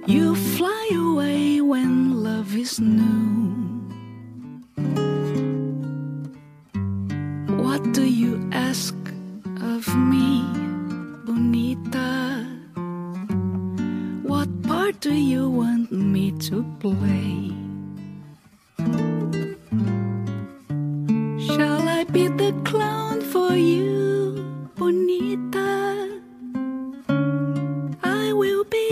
You 0.08 0.36
fly 0.36 0.90
away 0.94 1.60
when 1.60 2.24
love 2.24 2.56
is 2.56 2.80
new. 2.80 3.84
What 7.58 7.92
do 7.92 8.06
you 8.06 8.50
ask 8.54 8.96
of 9.62 9.86
me, 9.98 10.44
bonita? 11.26 12.48
What 14.24 14.48
part 14.64 15.02
do 15.02 15.14
you 15.14 15.50
want 15.50 15.92
me 15.92 16.32
to 16.48 16.64
play? 16.80 17.69
Shall 21.56 21.90
I 21.90 22.04
be 22.04 22.28
the 22.28 22.54
clown 22.64 23.22
for 23.22 23.56
you, 23.56 24.70
Bonita? 24.76 26.22
I 28.04 28.34
will 28.34 28.64
be 28.66 28.86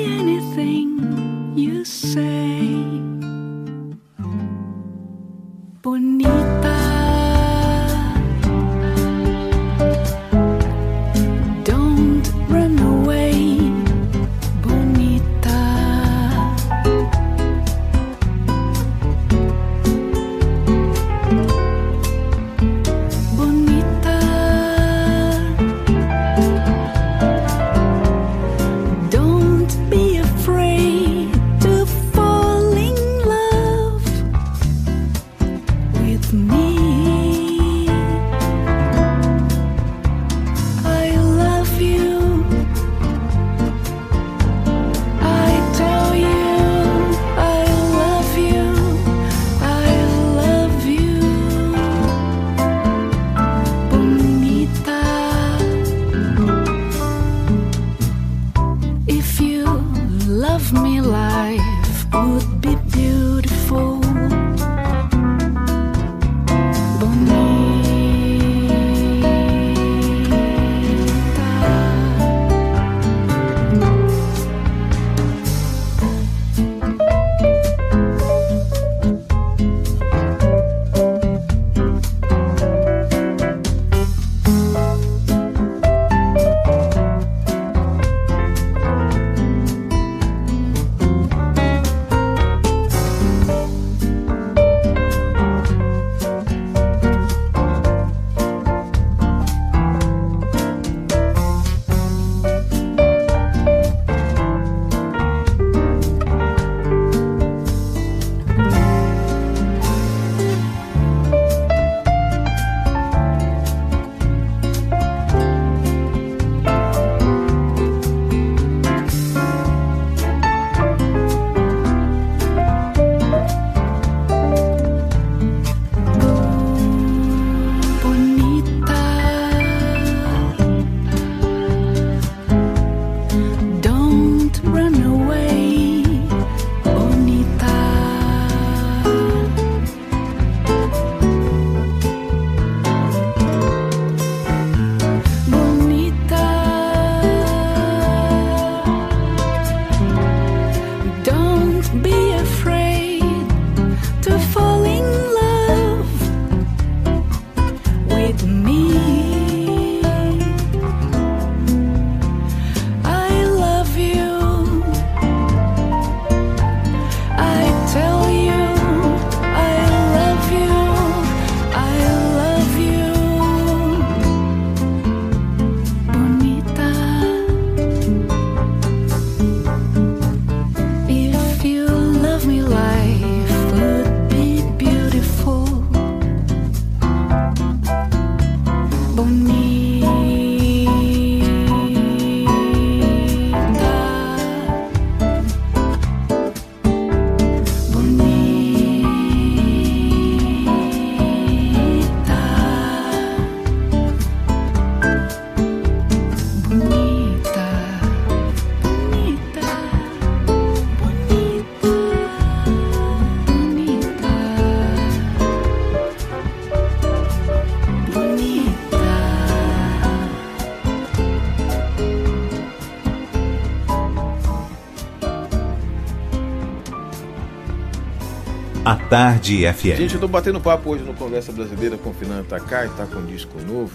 A 228.87 228.95
Tarde 228.95 229.65
FM. 229.67 229.97
Gente, 229.97 230.13
eu 230.13 230.21
tô 230.21 230.29
batendo 230.29 230.61
papo 230.61 230.91
hoje 230.91 231.03
no 231.03 231.13
Conversa 231.13 231.51
Brasileira 231.51 231.97
com 231.97 232.11
o 232.11 232.13
Fernando 232.13 232.47
Takai, 232.47 232.87
tá 232.95 233.05
com 233.05 233.19
um 233.19 233.25
disco 233.25 233.59
novo. 233.59 233.91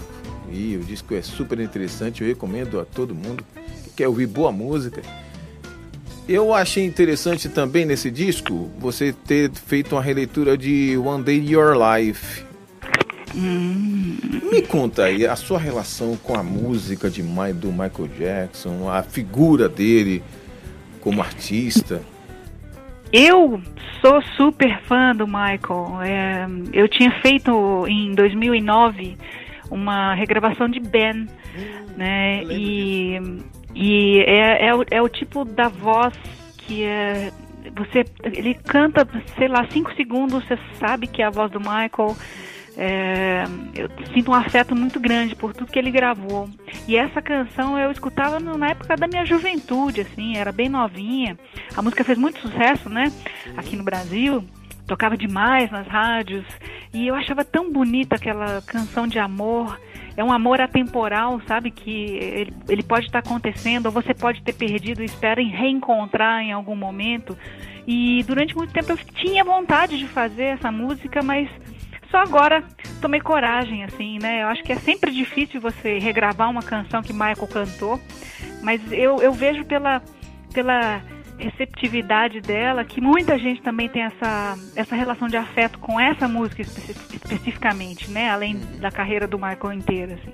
E 0.51 0.77
o 0.77 0.81
disco 0.81 1.15
é 1.15 1.21
super 1.23 1.59
interessante, 1.59 2.21
eu 2.21 2.27
recomendo 2.27 2.79
a 2.79 2.85
todo 2.85 3.15
mundo 3.15 3.43
que 3.85 3.89
quer 3.89 4.07
ouvir 4.07 4.27
boa 4.27 4.51
música. 4.51 5.01
Eu 6.29 6.53
achei 6.53 6.85
interessante 6.85 7.49
também 7.49 7.87
nesse 7.87 8.11
disco 8.11 8.69
você 8.77 9.11
ter 9.11 9.49
feito 9.49 9.95
uma 9.95 10.01
releitura 10.03 10.55
de 10.55 10.95
One 10.95 11.23
Day 11.23 11.43
Your 11.43 11.73
Life. 11.75 12.45
Hum. 13.33 14.15
Me 14.51 14.61
conta 14.61 15.05
aí 15.05 15.25
a 15.25 15.35
sua 15.35 15.57
relação 15.57 16.15
com 16.17 16.35
a 16.35 16.43
música 16.43 17.09
de, 17.09 17.23
do 17.23 17.71
Michael 17.71 18.09
Jackson, 18.15 18.87
a 18.91 19.01
figura 19.01 19.67
dele 19.67 20.21
como 21.01 21.19
artista. 21.19 22.12
Eu 23.13 23.61
sou 24.01 24.23
super 24.35 24.81
fã 24.85 25.15
do 25.15 25.27
Michael. 25.27 26.01
É, 26.01 26.47
eu 26.73 26.89
tinha 26.89 27.11
feito 27.21 27.85
em 27.87 28.15
2009 28.15 29.15
uma 29.69 30.15
regravação 30.15 30.67
de 30.67 30.79
Ben, 30.79 31.21
hum, 31.21 31.27
né? 31.95 32.43
E, 32.45 33.21
e 33.75 34.19
é, 34.21 34.65
é, 34.65 34.75
o, 34.75 34.83
é 34.89 34.99
o 34.99 35.07
tipo 35.07 35.45
da 35.45 35.67
voz 35.67 36.15
que 36.57 36.83
é 36.83 37.31
você 37.75 38.03
ele 38.23 38.55
canta, 38.55 39.07
sei 39.37 39.47
lá, 39.47 39.65
cinco 39.69 39.93
segundos, 39.93 40.43
você 40.43 40.57
sabe 40.79 41.07
que 41.07 41.21
é 41.21 41.25
a 41.25 41.29
voz 41.29 41.51
do 41.51 41.59
Michael. 41.59 42.17
É, 42.75 43.43
eu 43.75 43.89
sinto 44.13 44.31
um 44.31 44.33
afeto 44.33 44.75
muito 44.75 44.99
grande 44.99 45.35
por 45.35 45.53
tudo 45.53 45.71
que 45.71 45.77
ele 45.77 45.91
gravou. 45.91 46.49
E 46.87 46.95
essa 46.95 47.21
canção 47.21 47.77
eu 47.77 47.91
escutava 47.91 48.39
na 48.39 48.69
época 48.69 48.95
da 48.95 49.07
minha 49.07 49.25
juventude, 49.25 50.01
assim, 50.01 50.37
era 50.37 50.51
bem 50.51 50.69
novinha. 50.69 51.37
A 51.75 51.81
música 51.81 52.03
fez 52.03 52.17
muito 52.17 52.39
sucesso, 52.39 52.89
né? 52.89 53.11
Aqui 53.55 53.75
no 53.75 53.83
Brasil, 53.83 54.43
tocava 54.87 55.15
demais 55.15 55.69
nas 55.71 55.87
rádios. 55.87 56.45
E 56.93 57.07
eu 57.07 57.15
achava 57.15 57.45
tão 57.45 57.71
bonita 57.71 58.15
aquela 58.15 58.61
canção 58.61 59.07
de 59.07 59.19
amor. 59.19 59.79
É 60.15 60.23
um 60.23 60.31
amor 60.31 60.61
atemporal, 60.61 61.41
sabe? 61.47 61.71
Que 61.71 61.91
ele, 61.91 62.53
ele 62.69 62.83
pode 62.83 63.05
estar 63.05 63.19
acontecendo, 63.19 63.87
ou 63.87 63.91
você 63.91 64.13
pode 64.13 64.41
ter 64.43 64.53
perdido 64.53 65.01
e 65.01 65.05
espera 65.05 65.41
em 65.41 65.49
reencontrar 65.49 66.41
em 66.41 66.51
algum 66.51 66.75
momento. 66.75 67.37
E 67.87 68.23
durante 68.23 68.55
muito 68.55 68.71
tempo 68.71 68.91
eu 68.91 68.97
tinha 68.97 69.43
vontade 69.43 69.97
de 69.97 70.07
fazer 70.07 70.43
essa 70.43 70.71
música, 70.71 71.21
mas 71.21 71.49
só 72.13 72.19
agora 72.19 72.63
tomei 73.01 73.19
coragem, 73.19 73.83
assim, 73.83 74.19
né? 74.21 74.43
Eu 74.43 74.47
acho 74.47 74.61
que 74.61 74.71
é 74.71 74.75
sempre 74.75 75.09
difícil 75.09 75.59
você 75.59 75.97
regravar 75.97 76.47
uma 76.47 76.61
canção 76.61 77.01
que 77.01 77.11
Michael 77.11 77.47
cantou, 77.47 77.99
mas 78.61 78.79
eu, 78.91 79.19
eu 79.19 79.33
vejo 79.33 79.65
pela, 79.65 79.99
pela 80.53 81.01
receptividade 81.39 82.39
dela 82.39 82.85
que 82.85 83.01
muita 83.01 83.35
gente 83.39 83.63
também 83.63 83.89
tem 83.89 84.03
essa, 84.03 84.55
essa 84.75 84.95
relação 84.95 85.27
de 85.27 85.37
afeto 85.37 85.79
com 85.79 85.99
essa 85.99 86.27
música 86.27 86.61
especificamente, 86.61 88.11
né? 88.11 88.29
Além 88.29 88.59
da 88.79 88.91
carreira 88.91 89.27
do 89.27 89.39
Michael 89.39 89.73
inteira, 89.73 90.13
assim. 90.13 90.33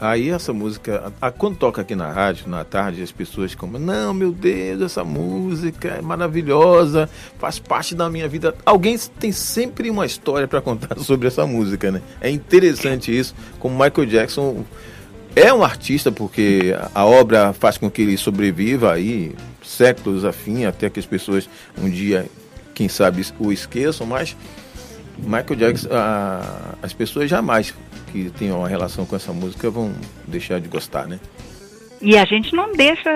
Aí 0.00 0.30
essa 0.30 0.52
música, 0.52 1.12
a, 1.20 1.30
quando 1.30 1.56
toca 1.56 1.82
aqui 1.82 1.94
na 1.94 2.10
rádio, 2.10 2.48
na 2.48 2.64
tarde, 2.64 3.02
as 3.02 3.12
pessoas 3.12 3.54
como, 3.54 3.78
não, 3.78 4.12
meu 4.12 4.32
Deus, 4.32 4.82
essa 4.82 5.04
música 5.04 5.88
é 5.88 6.02
maravilhosa, 6.02 7.08
faz 7.38 7.58
parte 7.58 7.94
da 7.94 8.10
minha 8.10 8.28
vida. 8.28 8.54
Alguém 8.66 8.98
tem 9.18 9.32
sempre 9.32 9.90
uma 9.90 10.04
história 10.04 10.48
para 10.48 10.60
contar 10.60 10.98
sobre 11.00 11.28
essa 11.28 11.46
música, 11.46 11.90
né? 11.90 12.02
É 12.20 12.30
interessante 12.30 13.16
isso, 13.16 13.34
como 13.58 13.74
Michael 13.74 14.06
Jackson 14.06 14.64
é 15.36 15.52
um 15.52 15.64
artista 15.64 16.12
porque 16.12 16.76
a 16.94 17.04
obra 17.04 17.52
faz 17.52 17.76
com 17.76 17.90
que 17.90 18.02
ele 18.02 18.16
sobreviva 18.16 18.92
aí 18.92 19.34
séculos 19.64 20.24
a 20.24 20.32
fim, 20.32 20.64
até 20.64 20.88
que 20.88 21.00
as 21.00 21.06
pessoas 21.06 21.48
um 21.76 21.90
dia, 21.90 22.26
quem 22.72 22.88
sabe, 22.88 23.24
o 23.38 23.50
esqueçam, 23.50 24.06
mas 24.06 24.36
Michael 25.18 25.56
Jackson, 25.56 25.88
a, 25.92 26.74
as 26.82 26.92
pessoas 26.92 27.30
jamais 27.30 27.74
que 28.12 28.30
tenham 28.30 28.58
uma 28.58 28.68
relação 28.68 29.04
com 29.04 29.16
essa 29.16 29.32
música 29.32 29.70
vão 29.70 29.92
deixar 30.26 30.60
de 30.60 30.68
gostar, 30.68 31.06
né? 31.06 31.18
E 32.00 32.18
a 32.18 32.24
gente 32.24 32.54
não 32.54 32.72
deixa 32.72 33.10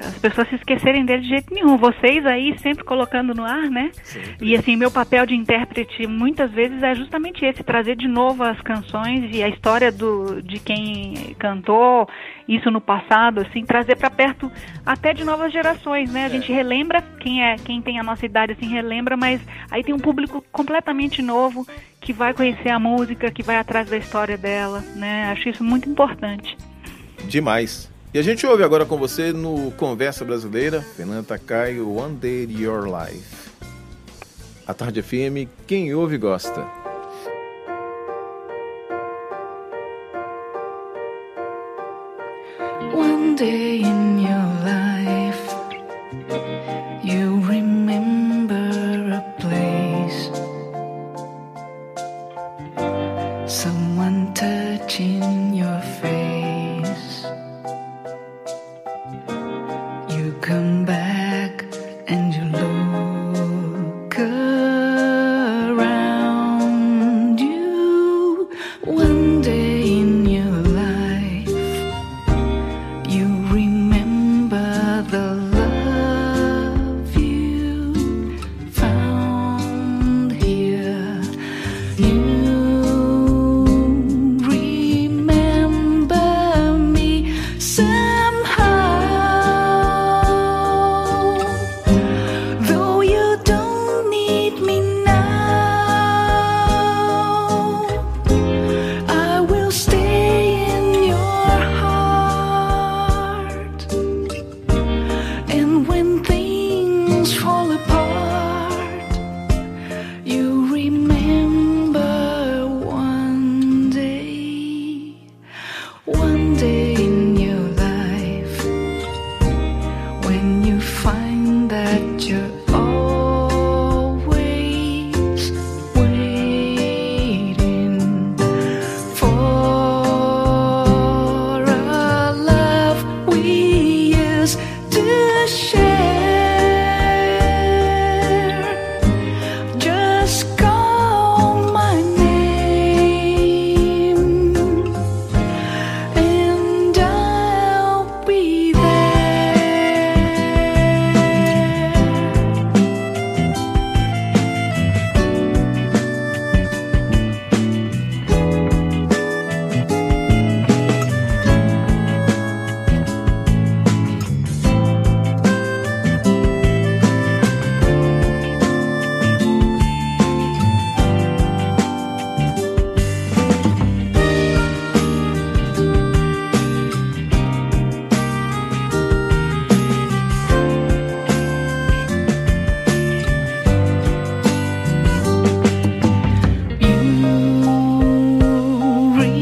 as 0.00 0.18
pessoas 0.18 0.48
se 0.48 0.56
esquecerem 0.56 1.04
dele 1.04 1.22
de 1.22 1.28
jeito 1.28 1.54
nenhum. 1.54 1.76
Vocês 1.76 2.24
aí 2.26 2.58
sempre 2.58 2.84
colocando 2.84 3.34
no 3.34 3.44
ar, 3.44 3.70
né? 3.70 3.90
Sempre. 4.02 4.36
E 4.40 4.56
assim, 4.56 4.76
meu 4.76 4.90
papel 4.90 5.24
de 5.24 5.34
intérprete 5.34 6.06
muitas 6.06 6.50
vezes 6.50 6.82
é 6.82 6.94
justamente 6.94 7.44
esse, 7.44 7.62
trazer 7.62 7.96
de 7.96 8.06
novo 8.06 8.42
as 8.42 8.60
canções 8.60 9.34
e 9.34 9.42
a 9.42 9.48
história 9.48 9.90
do, 9.90 10.42
de 10.42 10.58
quem 10.58 11.34
cantou 11.38 12.08
isso 12.46 12.70
no 12.70 12.80
passado, 12.80 13.40
assim, 13.40 13.64
trazer 13.64 13.96
para 13.96 14.10
perto 14.10 14.52
até 14.84 15.14
de 15.14 15.24
novas 15.24 15.50
gerações, 15.50 16.12
né? 16.12 16.24
A 16.24 16.26
é. 16.26 16.30
gente 16.30 16.52
relembra, 16.52 17.02
quem 17.20 17.42
é, 17.42 17.56
quem 17.56 17.80
tem 17.80 17.98
a 17.98 18.02
nossa 18.02 18.26
idade 18.26 18.52
assim 18.52 18.68
relembra, 18.68 19.16
mas 19.16 19.40
aí 19.70 19.82
tem 19.82 19.94
um 19.94 19.98
público 19.98 20.44
completamente 20.52 21.22
novo 21.22 21.66
que 22.00 22.12
vai 22.12 22.34
conhecer 22.34 22.68
a 22.68 22.78
música, 22.78 23.30
que 23.30 23.42
vai 23.42 23.56
atrás 23.56 23.88
da 23.88 23.96
história 23.96 24.36
dela, 24.36 24.84
né? 24.94 25.30
Acho 25.32 25.48
isso 25.48 25.64
muito 25.64 25.88
importante. 25.88 26.56
Demais. 27.26 27.93
E 28.14 28.18
a 28.20 28.22
gente 28.22 28.46
ouve 28.46 28.62
agora 28.62 28.86
com 28.86 28.96
você 28.96 29.32
no 29.32 29.72
Conversa 29.72 30.24
Brasileira, 30.24 30.80
Fernanda 30.80 31.24
Takai, 31.24 31.80
One 31.80 32.14
Day 32.14 32.46
Your 32.48 32.84
Life. 32.84 33.50
A 34.64 34.72
Tarde 34.72 35.02
FM, 35.02 35.48
quem 35.66 35.92
ouve 35.92 36.16
gosta. 36.16 36.64
One 42.94 43.34
day 43.34 43.82
in 43.82 44.20
your 44.20 44.46
life, 44.62 44.83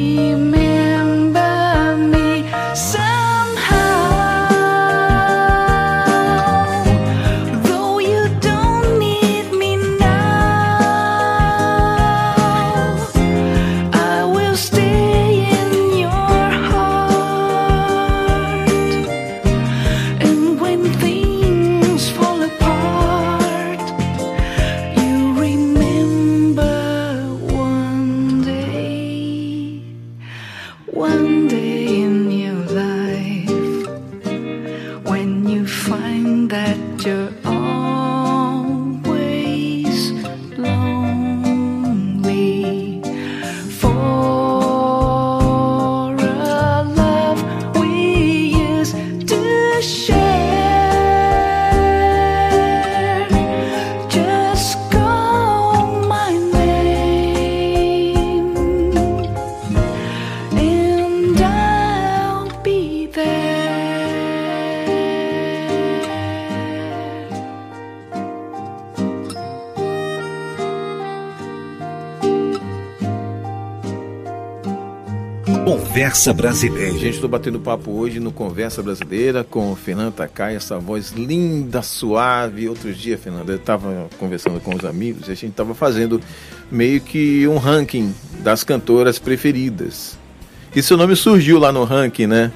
you. 0.03 0.32
Conversa 76.13 76.35
Brasileira. 76.35 76.93
Gente, 76.99 77.15
estou 77.15 77.29
batendo 77.29 77.59
papo 77.59 77.91
hoje 77.91 78.21
no 78.21 78.31
Conversa 78.31 78.83
Brasileira 78.83 79.43
com 79.43 79.75
Fernanda 79.75 80.11
Takai, 80.11 80.55
essa 80.55 80.79
voz 80.79 81.11
linda, 81.11 81.81
suave. 81.81 82.69
Outro 82.69 82.93
dia, 82.93 83.17
Fernanda, 83.17 83.51
eu 83.51 83.57
estava 83.57 84.11
conversando 84.19 84.61
com 84.61 84.75
os 84.75 84.85
amigos 84.85 85.29
e 85.29 85.33
a 85.33 85.35
gente 85.35 85.53
estava 85.53 85.75
fazendo 85.75 86.21
meio 86.71 87.01
que 87.01 87.49
um 87.49 87.57
ranking 87.57 88.15
das 88.41 88.63
cantoras 88.63 89.19
preferidas. 89.19 90.19
E 90.77 90.83
seu 90.83 90.99
nome 90.99 91.17
surgiu 91.17 91.59
lá 91.59 91.73
no 91.73 91.83
ranking, 91.83 92.27
né? 92.27 92.53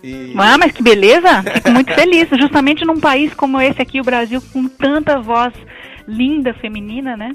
E... 0.00 0.32
Ah, 0.38 0.56
mas 0.56 0.70
que 0.70 0.80
beleza! 0.80 1.42
Fico 1.54 1.72
muito 1.72 1.90
feliz. 1.92 2.28
Justamente 2.38 2.84
num 2.84 3.00
país 3.00 3.34
como 3.34 3.60
esse 3.60 3.82
aqui, 3.82 4.00
o 4.00 4.04
Brasil, 4.04 4.40
com 4.52 4.68
tanta 4.68 5.20
voz 5.20 5.52
linda 6.06 6.54
feminina, 6.54 7.16
né? 7.16 7.32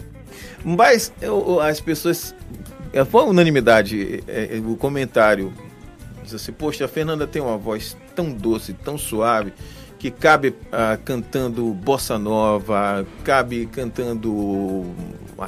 Mas 0.64 1.12
eu, 1.22 1.60
as 1.62 1.80
pessoas. 1.80 2.36
É, 2.92 3.06
foi 3.06 3.24
unanimidade 3.24 4.24
é, 4.28 4.58
é, 4.58 4.62
o 4.66 4.76
comentário. 4.76 5.54
Diz 6.24 6.34
assim: 6.34 6.52
Poxa, 6.52 6.86
a 6.86 6.88
Fernanda 6.88 7.28
tem 7.28 7.42
uma 7.42 7.58
voz 7.58 7.96
tão 8.16 8.32
doce, 8.32 8.74
tão 8.74 8.98
suave, 8.98 9.54
que 9.98 10.10
cabe 10.10 10.56
ah, 10.72 10.98
cantando 11.04 11.66
bossa 11.74 12.18
nova, 12.18 13.06
cabe 13.24 13.68
cantando 13.68 14.86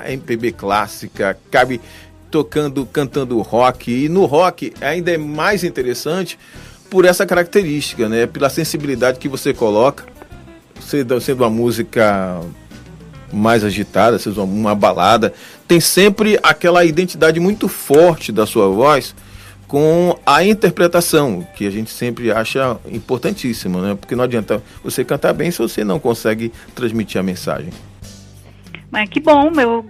MPB 0.06 0.52
clássica, 0.52 1.38
cabe 1.50 1.82
tocando, 2.30 2.86
cantando 2.86 3.40
rock. 3.42 4.06
E 4.06 4.10
no 4.10 4.26
rock 4.26 4.74
ainda 4.82 5.12
é 5.12 5.18
mais 5.18 5.64
interessante 5.64 6.38
por 6.90 7.06
essa 7.06 7.26
característica, 7.26 8.08
né? 8.08 8.28
Pela 8.28 8.50
sensibilidade 8.50 9.20
que 9.20 9.30
você 9.30 9.54
coloca, 9.54 10.06
sendo, 10.80 11.20
sendo 11.22 11.44
uma 11.44 11.50
música 11.50 12.42
mais 13.32 13.64
agitada, 13.64 14.20
sendo 14.20 14.44
uma 14.44 14.76
balada, 14.76 15.34
tem 15.68 15.80
sempre 15.80 16.40
aquela 16.44 16.84
identidade 16.84 17.40
muito 17.40 17.68
forte 17.68 18.32
da 18.32 18.46
sua 18.46 18.68
voz 18.68 19.16
com 19.68 20.20
a 20.26 20.44
interpretação, 20.44 21.48
que 21.56 21.66
a 21.66 21.70
gente 21.70 21.92
sempre 21.92 22.30
acha 22.30 22.78
importantíssima, 22.92 23.82
né? 23.82 23.96
Porque 23.96 24.18
não 24.18 24.26
adianta 24.26 24.62
você 24.84 25.06
cantar 25.06 25.32
bem 25.32 25.50
se 25.50 25.60
você 25.60 25.82
não 25.82 25.98
consegue 25.98 26.52
transmitir 26.76 27.22
a 27.22 27.24
mensagem. 27.24 27.72
Mas 28.92 29.08
que 29.10 29.22
bom, 29.22 29.50
eu 29.62 29.86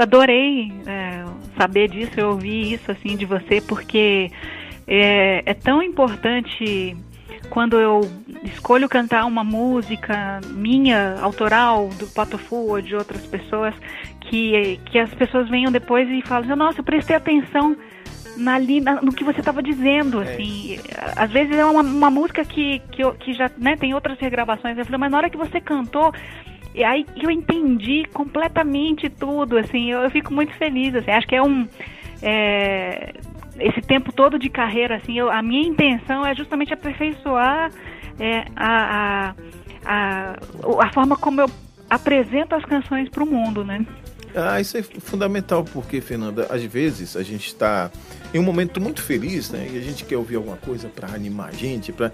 adorei 0.00 0.72
é, 0.84 1.24
saber 1.56 1.88
disso, 1.88 2.14
eu 2.16 2.30
ouvi 2.30 2.72
isso 2.72 2.90
assim 2.90 3.16
de 3.16 3.24
você, 3.24 3.60
porque 3.60 4.32
é, 4.88 5.42
é 5.46 5.54
tão 5.54 5.80
importante 5.80 6.96
quando 7.46 7.78
eu 7.78 8.00
escolho 8.44 8.88
cantar 8.88 9.24
uma 9.24 9.42
música 9.42 10.40
minha, 10.52 11.16
autoral, 11.20 11.88
do 11.98 12.06
Patofu 12.06 12.70
ou 12.70 12.80
de 12.80 12.94
outras 12.94 13.24
pessoas, 13.26 13.74
que, 14.20 14.78
que 14.86 14.98
as 14.98 15.12
pessoas 15.14 15.48
venham 15.48 15.72
depois 15.72 16.08
e 16.08 16.22
falam, 16.22 16.56
nossa, 16.56 16.80
eu 16.80 16.84
prestei 16.84 17.16
atenção 17.16 17.76
na, 18.36 18.58
na, 18.58 19.02
no 19.02 19.12
que 19.12 19.24
você 19.24 19.40
estava 19.40 19.62
dizendo, 19.62 20.22
é. 20.22 20.24
assim. 20.24 20.78
Às 21.16 21.30
vezes 21.30 21.56
é 21.56 21.64
uma, 21.64 21.82
uma 21.82 22.10
música 22.10 22.44
que, 22.44 22.80
que, 22.90 23.02
eu, 23.02 23.12
que 23.14 23.32
já 23.32 23.50
né, 23.56 23.76
tem 23.76 23.94
outras 23.94 24.18
regravações. 24.18 24.76
Eu 24.76 24.84
falei, 24.84 24.98
mas 24.98 25.10
na 25.10 25.18
hora 25.18 25.30
que 25.30 25.36
você 25.36 25.60
cantou, 25.60 26.12
e 26.74 26.84
aí 26.84 27.06
eu 27.16 27.30
entendi 27.30 28.04
completamente 28.12 29.08
tudo, 29.08 29.56
assim. 29.56 29.90
Eu, 29.90 30.00
eu 30.00 30.10
fico 30.10 30.32
muito 30.32 30.52
feliz, 30.54 30.94
assim. 30.94 31.10
Acho 31.10 31.26
que 31.26 31.36
é 31.36 31.42
um... 31.42 31.66
É, 32.22 33.14
esse 33.58 33.80
tempo 33.80 34.12
todo 34.12 34.38
de 34.38 34.48
carreira, 34.48 34.96
assim, 34.96 35.18
eu, 35.18 35.30
a 35.30 35.42
minha 35.42 35.66
intenção 35.66 36.26
é 36.26 36.34
justamente 36.34 36.72
aperfeiçoar 36.72 37.70
é, 38.18 38.44
a, 38.56 39.34
a, 39.34 39.34
a, 39.84 40.36
a 40.84 40.92
forma 40.92 41.16
como 41.16 41.40
eu 41.40 41.50
apresento 41.88 42.54
as 42.54 42.64
canções 42.64 43.08
para 43.08 43.22
o 43.22 43.26
mundo, 43.26 43.64
né? 43.64 43.84
Ah, 44.34 44.60
isso 44.60 44.76
é 44.76 44.82
fundamental 44.82 45.64
porque, 45.64 46.00
Fernanda, 46.00 46.46
às 46.50 46.62
vezes 46.62 47.16
a 47.16 47.22
gente 47.22 47.46
está 47.46 47.90
em 48.34 48.38
um 48.38 48.42
momento 48.42 48.80
muito 48.80 49.02
feliz, 49.02 49.50
né? 49.50 49.66
E 49.72 49.78
a 49.78 49.80
gente 49.80 50.04
quer 50.04 50.16
ouvir 50.16 50.36
alguma 50.36 50.58
coisa 50.58 50.88
para 50.88 51.08
animar 51.08 51.48
a 51.48 51.52
gente, 51.52 51.92
para 51.92 52.12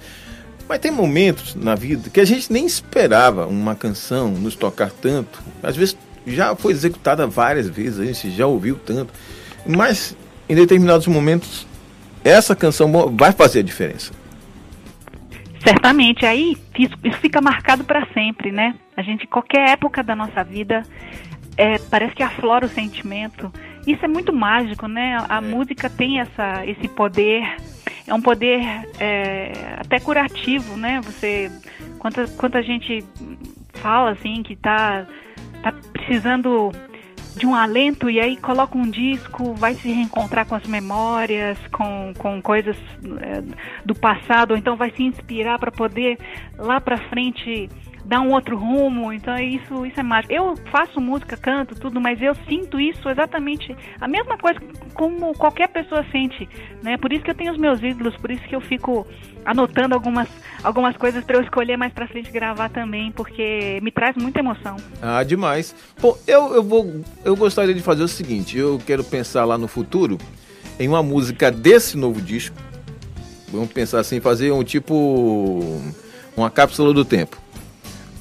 mas 0.68 0.78
tem 0.78 0.92
momentos 0.92 1.56
na 1.56 1.74
vida 1.74 2.08
que 2.08 2.20
a 2.20 2.24
gente 2.24 2.52
nem 2.52 2.64
esperava 2.64 3.46
uma 3.46 3.74
canção 3.74 4.30
nos 4.30 4.54
tocar 4.54 4.90
tanto. 4.90 5.42
Às 5.62 5.74
vezes 5.74 5.96
já 6.24 6.54
foi 6.54 6.72
executada 6.72 7.26
várias 7.26 7.68
vezes, 7.68 7.98
a 7.98 8.04
gente 8.04 8.30
já 8.30 8.46
ouviu 8.46 8.76
tanto. 8.76 9.12
Mas 9.66 10.16
em 10.48 10.54
determinados 10.54 11.06
momentos, 11.06 11.66
essa 12.24 12.54
canção 12.54 12.90
vai 13.14 13.32
fazer 13.32 13.60
a 13.60 13.62
diferença. 13.62 14.12
Certamente, 15.60 16.26
aí 16.26 16.56
isso, 16.76 16.94
isso 17.04 17.18
fica 17.18 17.40
marcado 17.40 17.84
para 17.84 18.06
sempre, 18.12 18.50
né? 18.50 18.74
A 18.96 19.02
gente, 19.02 19.26
qualquer 19.26 19.70
época 19.70 20.02
da 20.02 20.16
nossa 20.16 20.42
vida, 20.42 20.82
é, 21.56 21.78
parece 21.78 22.14
que 22.14 22.22
aflora 22.22 22.66
o 22.66 22.68
sentimento. 22.68 23.52
Isso 23.86 24.04
é 24.04 24.08
muito 24.08 24.32
mágico, 24.32 24.88
né? 24.88 25.16
A, 25.28 25.36
a 25.36 25.38
é. 25.38 25.40
música 25.40 25.88
tem 25.88 26.20
essa, 26.20 26.66
esse 26.66 26.88
poder, 26.88 27.44
é 28.06 28.12
um 28.12 28.20
poder 28.20 28.60
é, 28.98 29.52
até 29.78 30.00
curativo, 30.00 30.76
né? 30.76 31.00
Você, 31.04 31.50
quanta, 31.98 32.26
quanta 32.36 32.62
gente 32.62 33.04
fala 33.74 34.10
assim 34.10 34.42
que 34.42 34.56
tá, 34.56 35.06
tá 35.62 35.72
precisando 35.92 36.72
de 37.36 37.46
um 37.46 37.54
alento 37.54 38.10
e 38.10 38.20
aí 38.20 38.36
coloca 38.36 38.76
um 38.76 38.88
disco, 38.88 39.54
vai 39.54 39.74
se 39.74 39.90
reencontrar 39.90 40.46
com 40.46 40.54
as 40.54 40.66
memórias, 40.66 41.58
com, 41.72 42.12
com 42.18 42.42
coisas 42.42 42.76
é, 43.20 43.42
do 43.84 43.94
passado, 43.94 44.52
ou 44.52 44.56
então 44.56 44.76
vai 44.76 44.90
se 44.90 45.02
inspirar 45.02 45.58
para 45.58 45.70
poder 45.70 46.18
lá 46.58 46.80
para 46.80 46.98
frente 47.08 47.68
dar 48.04 48.20
um 48.20 48.32
outro 48.32 48.56
rumo. 48.56 49.12
Então 49.12 49.36
isso, 49.38 49.86
isso 49.86 49.98
é 49.98 50.02
mágico. 50.02 50.32
Eu 50.32 50.56
faço 50.70 51.00
música, 51.00 51.36
canto, 51.36 51.74
tudo, 51.74 52.00
mas 52.00 52.20
eu 52.20 52.34
sinto 52.48 52.80
isso 52.80 53.08
exatamente 53.08 53.74
a 54.00 54.08
mesma 54.08 54.36
coisa 54.38 54.60
como 54.94 55.34
qualquer 55.34 55.68
pessoa 55.68 56.04
sente, 56.10 56.48
né? 56.82 56.96
Por 56.96 57.12
isso 57.12 57.24
que 57.24 57.30
eu 57.30 57.34
tenho 57.34 57.52
os 57.52 57.58
meus 57.58 57.82
ídolos, 57.82 58.16
por 58.16 58.30
isso 58.30 58.42
que 58.44 58.54
eu 58.54 58.60
fico 58.60 59.06
anotando 59.44 59.94
algumas, 59.94 60.28
algumas 60.62 60.96
coisas 60.96 61.24
para 61.24 61.36
eu 61.36 61.42
escolher 61.42 61.76
mais 61.76 61.92
para 61.92 62.06
frente 62.06 62.30
gravar 62.30 62.68
também, 62.68 63.10
porque 63.10 63.80
me 63.82 63.90
traz 63.90 64.16
muita 64.16 64.40
emoção. 64.40 64.76
Ah, 65.00 65.22
demais. 65.22 65.74
Bom, 66.00 66.16
eu, 66.26 66.54
eu 66.54 66.62
vou 66.62 67.02
eu 67.24 67.36
gostaria 67.36 67.74
de 67.74 67.80
fazer 67.80 68.02
o 68.02 68.08
seguinte, 68.08 68.56
eu 68.58 68.80
quero 68.86 69.02
pensar 69.02 69.44
lá 69.44 69.56
no 69.56 69.68
futuro 69.68 70.18
em 70.78 70.88
uma 70.88 71.02
música 71.02 71.50
desse 71.50 71.96
novo 71.96 72.20
disco. 72.20 72.56
Vamos 73.48 73.72
pensar 73.72 74.00
assim, 74.00 74.20
fazer 74.20 74.50
um 74.50 74.64
tipo 74.64 75.80
uma 76.36 76.50
cápsula 76.50 76.94
do 76.94 77.04
tempo 77.04 77.42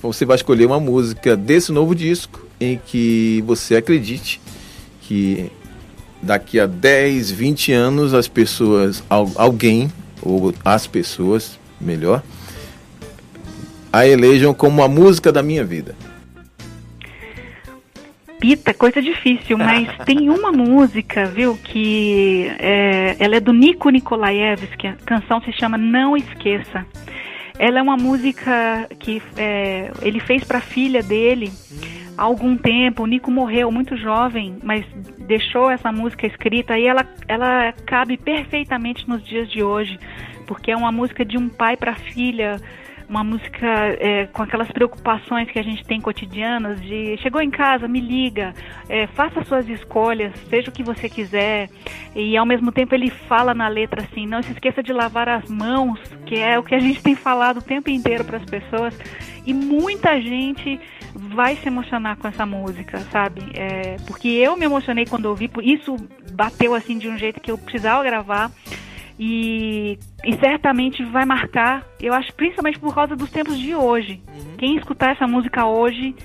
você 0.01 0.25
vai 0.25 0.35
escolher 0.35 0.65
uma 0.65 0.79
música 0.79 1.35
desse 1.35 1.71
novo 1.71 1.93
disco 1.93 2.45
em 2.59 2.79
que 2.85 3.43
você 3.45 3.75
acredite 3.75 4.41
que 5.01 5.51
daqui 6.21 6.59
a 6.59 6.65
10, 6.65 7.31
20 7.31 7.71
anos 7.71 8.13
as 8.13 8.27
pessoas, 8.27 9.03
alguém, 9.09 9.91
ou 10.21 10.53
as 10.63 10.87
pessoas, 10.87 11.59
melhor, 11.79 12.23
a 13.91 14.07
elejam 14.07 14.53
como 14.53 14.83
a 14.83 14.87
música 14.87 15.31
da 15.31 15.43
minha 15.43 15.63
vida. 15.63 15.95
Pita, 18.39 18.73
coisa 18.73 19.01
difícil, 19.01 19.57
mas 19.57 19.87
tem 20.05 20.29
uma 20.29 20.51
música, 20.51 21.25
viu, 21.25 21.57
que 21.63 22.51
é, 22.57 23.15
ela 23.19 23.35
é 23.35 23.39
do 23.39 23.53
Nico 23.53 23.89
Nikolaevski, 23.89 24.87
a 24.87 24.93
canção 25.05 25.41
se 25.41 25.51
chama 25.51 25.77
Não 25.77 26.17
Esqueça. 26.17 26.85
Ela 27.57 27.79
é 27.79 27.81
uma 27.81 27.97
música 27.97 28.87
que 28.99 29.21
é, 29.37 29.91
ele 30.01 30.19
fez 30.19 30.43
para 30.43 30.59
a 30.59 30.61
filha 30.61 31.03
dele 31.03 31.51
há 32.17 32.23
algum 32.23 32.57
tempo. 32.57 33.03
O 33.03 33.07
Nico 33.07 33.31
morreu 33.31 33.71
muito 33.71 33.95
jovem, 33.97 34.57
mas 34.63 34.85
deixou 35.19 35.69
essa 35.69 35.91
música 35.91 36.27
escrita 36.27 36.77
e 36.77 36.87
ela, 36.87 37.05
ela 37.27 37.73
cabe 37.85 38.17
perfeitamente 38.17 39.07
nos 39.07 39.23
dias 39.23 39.49
de 39.49 39.63
hoje, 39.63 39.99
porque 40.45 40.71
é 40.71 40.75
uma 40.75 40.91
música 40.91 41.23
de 41.23 41.37
um 41.37 41.47
pai 41.47 41.77
para 41.77 41.95
filha 41.95 42.59
uma 43.11 43.25
música 43.25 43.67
é, 43.99 44.25
com 44.27 44.41
aquelas 44.41 44.71
preocupações 44.71 45.51
que 45.51 45.59
a 45.59 45.63
gente 45.63 45.83
tem 45.83 45.99
cotidianas 45.99 46.79
de 46.81 47.17
chegou 47.17 47.41
em 47.41 47.51
casa, 47.51 47.85
me 47.85 47.99
liga, 47.99 48.53
é, 48.87 49.05
faça 49.07 49.43
suas 49.43 49.67
escolhas, 49.67 50.33
seja 50.49 50.69
o 50.69 50.71
que 50.71 50.81
você 50.81 51.09
quiser. 51.09 51.69
E 52.15 52.37
ao 52.37 52.45
mesmo 52.45 52.71
tempo 52.71 52.95
ele 52.95 53.09
fala 53.09 53.53
na 53.53 53.67
letra 53.67 54.01
assim, 54.01 54.25
não 54.25 54.41
se 54.41 54.53
esqueça 54.53 54.81
de 54.81 54.93
lavar 54.93 55.27
as 55.27 55.49
mãos, 55.49 55.99
que 56.25 56.39
é 56.39 56.57
o 56.57 56.63
que 56.63 56.73
a 56.73 56.79
gente 56.79 57.03
tem 57.03 57.13
falado 57.13 57.57
o 57.57 57.61
tempo 57.61 57.89
inteiro 57.89 58.23
para 58.23 58.37
as 58.37 58.45
pessoas. 58.45 58.97
E 59.45 59.53
muita 59.53 60.21
gente 60.21 60.79
vai 61.13 61.57
se 61.57 61.67
emocionar 61.67 62.15
com 62.15 62.29
essa 62.29 62.45
música, 62.45 62.99
sabe? 63.11 63.41
É, 63.53 63.97
porque 64.07 64.29
eu 64.29 64.55
me 64.55 64.63
emocionei 64.63 65.05
quando 65.05 65.25
ouvi, 65.25 65.51
isso 65.63 65.97
bateu 66.31 66.73
assim 66.73 66.97
de 66.97 67.09
um 67.09 67.17
jeito 67.17 67.41
que 67.41 67.51
eu 67.51 67.57
precisava 67.57 68.01
gravar. 68.03 68.49
E, 69.23 69.99
e, 70.25 70.35
certamente 70.37 71.03
vai 71.03 71.25
marcar, 71.25 71.85
eu 71.99 72.11
acho, 72.11 72.33
principalmente 72.33 72.79
por 72.79 72.91
causa 72.91 73.15
dos 73.15 73.29
tempos 73.29 73.55
de 73.59 73.75
hoje. 73.75 74.19
Uhum. 74.27 74.55
Quem 74.57 74.75
escutar 74.75 75.11
essa 75.11 75.27
música 75.27 75.63
hoje 75.63 76.15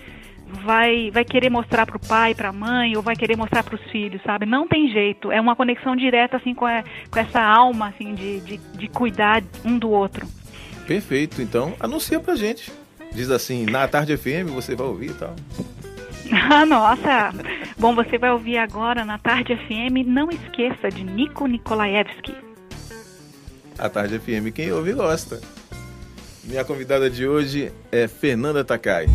vai 0.65 1.11
vai 1.11 1.23
querer 1.23 1.51
mostrar 1.51 1.85
para 1.85 1.99
o 1.99 2.01
pai, 2.01 2.35
para 2.35 2.49
a 2.49 2.53
mãe, 2.55 2.97
ou 2.97 3.03
vai 3.03 3.15
querer 3.15 3.37
mostrar 3.37 3.63
para 3.63 3.75
os 3.75 3.83
filhos, 3.91 4.23
sabe? 4.23 4.47
Não 4.47 4.67
tem 4.67 4.89
jeito. 4.89 5.31
É 5.31 5.39
uma 5.39 5.55
conexão 5.55 5.95
direta 5.95 6.39
assim 6.39 6.55
com, 6.55 6.65
a, 6.65 6.83
com 7.11 7.19
essa 7.19 7.39
alma 7.39 7.89
assim 7.89 8.15
de, 8.15 8.41
de, 8.41 8.57
de 8.57 8.89
cuidar 8.89 9.43
um 9.63 9.79
do 9.79 9.91
outro. 9.91 10.27
Perfeito. 10.87 11.43
Então 11.43 11.75
anuncia 11.79 12.19
pra 12.19 12.35
gente. 12.35 12.73
Diz 13.13 13.31
assim, 13.31 13.67
na 13.67 13.87
tarde 13.87 14.17
FM 14.17 14.49
você 14.55 14.75
vai 14.75 14.87
ouvir 14.87 15.11
e 15.11 15.15
tal. 15.15 15.37
Ah, 16.33 16.65
nossa! 16.65 17.31
Bom, 17.79 17.95
você 17.95 18.17
vai 18.17 18.31
ouvir 18.31 18.57
agora 18.57 19.05
na 19.05 19.19
Tarde 19.19 19.55
FM, 19.55 20.07
não 20.07 20.31
esqueça 20.31 20.89
de 20.89 21.05
Nico 21.05 21.47
Nikolaevski. 21.47 22.46
A 23.79 23.89
Tarde 23.89 24.19
FM, 24.19 24.53
quem 24.55 24.73
ouve 24.73 24.93
gosta. 24.93 25.41
Minha 26.45 26.65
convidada 26.65 27.11
de 27.11 27.27
hoje 27.27 27.73
é 27.91 28.07
Fernanda 28.09 28.65
Takai. 28.65 29.07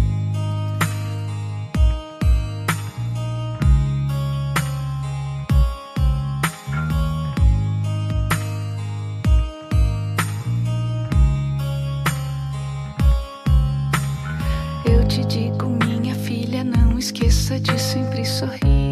esqueça 17.01 17.59
de 17.59 17.79
sempre 17.79 18.23
sorrir. 18.23 18.90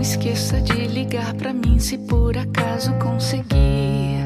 Não 0.00 0.02
esqueça 0.02 0.58
de 0.62 0.86
ligar 0.86 1.34
para 1.34 1.52
mim 1.52 1.78
se 1.78 1.98
por 1.98 2.34
acaso 2.34 2.90
conseguir. 2.94 4.24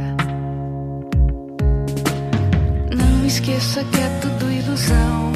Não 2.96 3.26
esqueça 3.26 3.82
que 3.82 3.98
é 3.98 4.08
tudo 4.20 4.52
ilusão. 4.52 5.32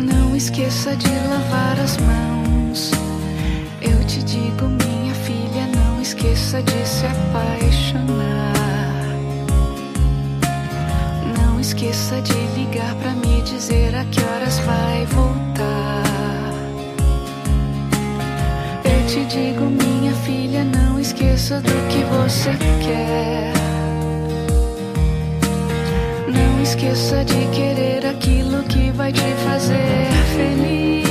Não 0.00 0.36
esqueça 0.36 0.94
de 0.94 1.08
lavar 1.28 1.80
as 1.80 1.96
mãos. 1.96 2.92
Eu 3.82 3.98
te 4.06 4.22
digo, 4.22 4.68
minha 4.68 5.14
filha, 5.16 5.66
não 5.74 6.00
esqueça 6.00 6.62
de 6.62 6.86
se 6.86 7.06
apaixonar 7.06 8.50
esqueça 11.60 12.20
de 12.22 12.32
ligar 12.58 12.94
para 12.96 13.10
me 13.12 13.42
dizer 13.42 13.94
a 13.94 14.04
que 14.06 14.20
horas 14.22 14.58
vai 14.60 15.04
voltar. 15.06 15.99
Te 19.10 19.24
digo, 19.24 19.64
minha 19.64 20.14
filha, 20.24 20.62
não 20.62 21.00
esqueça 21.00 21.60
do 21.60 21.88
que 21.88 22.04
você 22.04 22.50
quer. 22.80 23.52
Não 26.32 26.62
esqueça 26.62 27.24
de 27.24 27.44
querer 27.48 28.06
aquilo 28.06 28.62
que 28.62 28.92
vai 28.92 29.12
te 29.12 29.34
fazer 29.44 30.12
feliz. 30.36 31.09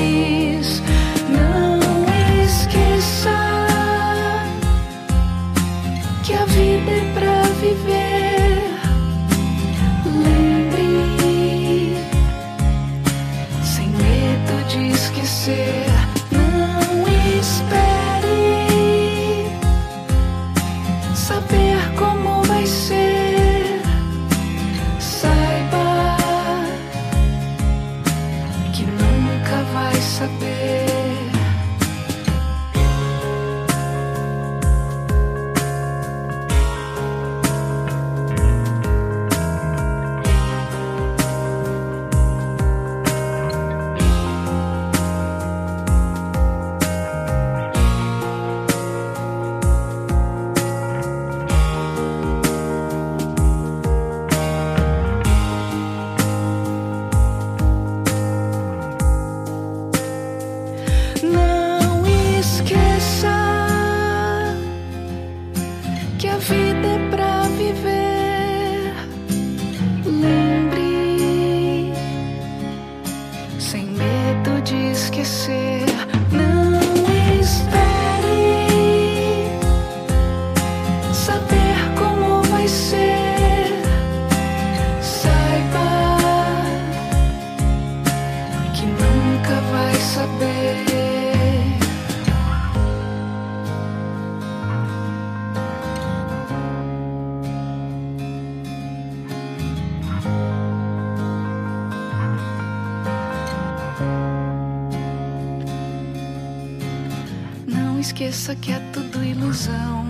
Esqueça 108.10 108.56
que 108.56 108.72
é 108.72 108.80
tudo 108.92 109.24
ilusão. 109.24 110.04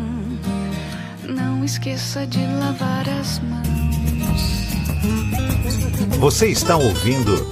Não 1.27 1.65
esqueça 1.65 2.25
de 2.25 2.39
lavar 2.39 3.05
as 3.09 3.39
mãos. 3.39 3.67
Você 6.17 6.47
está 6.47 6.77
ouvindo 6.77 7.45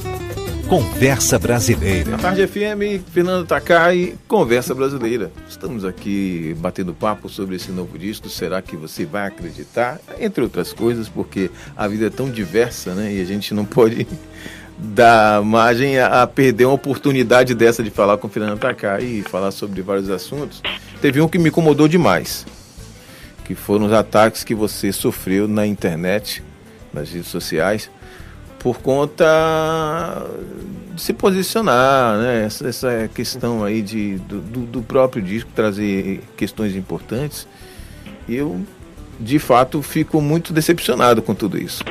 Conversa 0.70 1.38
Brasileira. 1.38 2.12
Na 2.12 2.18
tarde 2.18 2.48
FM, 2.48 3.04
Fernando 3.12 3.46
Takai, 3.46 4.16
Conversa 4.26 4.74
Brasileira. 4.74 5.34
Estamos 5.50 5.84
aqui 5.84 6.56
batendo 6.60 6.94
papo 6.94 7.28
sobre 7.28 7.58
esse 7.58 7.70
novo 7.74 7.98
disco. 7.98 8.30
Será 8.30 8.62
que 8.62 8.78
você 8.78 9.06
vai 9.06 9.28
acreditar? 9.28 10.00
Entre 10.18 10.42
outras 10.42 10.72
coisas, 10.72 11.10
porque 11.10 11.52
a 11.76 11.90
vida 11.90 12.08
é 12.08 12.10
tão 12.10 12.32
diversa, 12.32 12.96
né? 12.96 13.14
E 13.14 13.22
a 13.22 13.26
gente 13.26 13.54
não 13.54 13.66
pode 13.66 14.08
dar 14.78 15.42
margem 15.42 15.98
a, 15.98 16.24
a, 16.24 16.28
perder 16.28 16.66
uma 16.66 16.76
oportunidade 16.76 17.56
dessa 17.56 17.84
de 17.84 17.90
falar 17.90 18.18
com 18.18 18.28
o 18.28 18.30
Fernando 18.30 18.60
Takai 18.60 19.04
e 19.04 19.24
falar 19.24 19.52
sobre 19.52 19.82
vários 19.82 20.10
assuntos. 20.10 20.62
Teve 21.02 21.20
um 21.20 21.28
que 21.28 21.40
me 21.40 21.50
incomodou 21.50 21.88
demais, 21.88 22.46
que 23.44 23.56
foram 23.56 23.88
os 23.88 23.94
ataques 23.94 24.44
que 24.44 24.54
você 24.54 24.92
sofreu 24.92 25.48
na 25.48 25.66
internet, 25.66 26.44
nas 26.94 27.10
redes 27.10 27.28
sociais, 27.28 27.90
por 28.60 28.80
conta 28.80 29.26
de 30.94 31.02
se 31.02 31.14
posicionar, 31.14 32.18
né? 32.18 32.46
Essa, 32.46 32.68
essa 32.68 33.10
questão 33.14 33.64
aí 33.64 33.82
de, 33.82 34.18
do, 34.18 34.42
do 34.42 34.82
próprio 34.82 35.22
disco 35.22 35.50
trazer 35.56 36.22
questões 36.36 36.76
importantes. 36.76 37.48
Eu, 38.28 38.62
de 39.20 39.40
fato, 39.40 39.82
fico 39.82 40.20
muito 40.22 40.52
decepcionado 40.54 41.22
com 41.22 41.34
tudo 41.34 41.58
isso. 41.58 41.84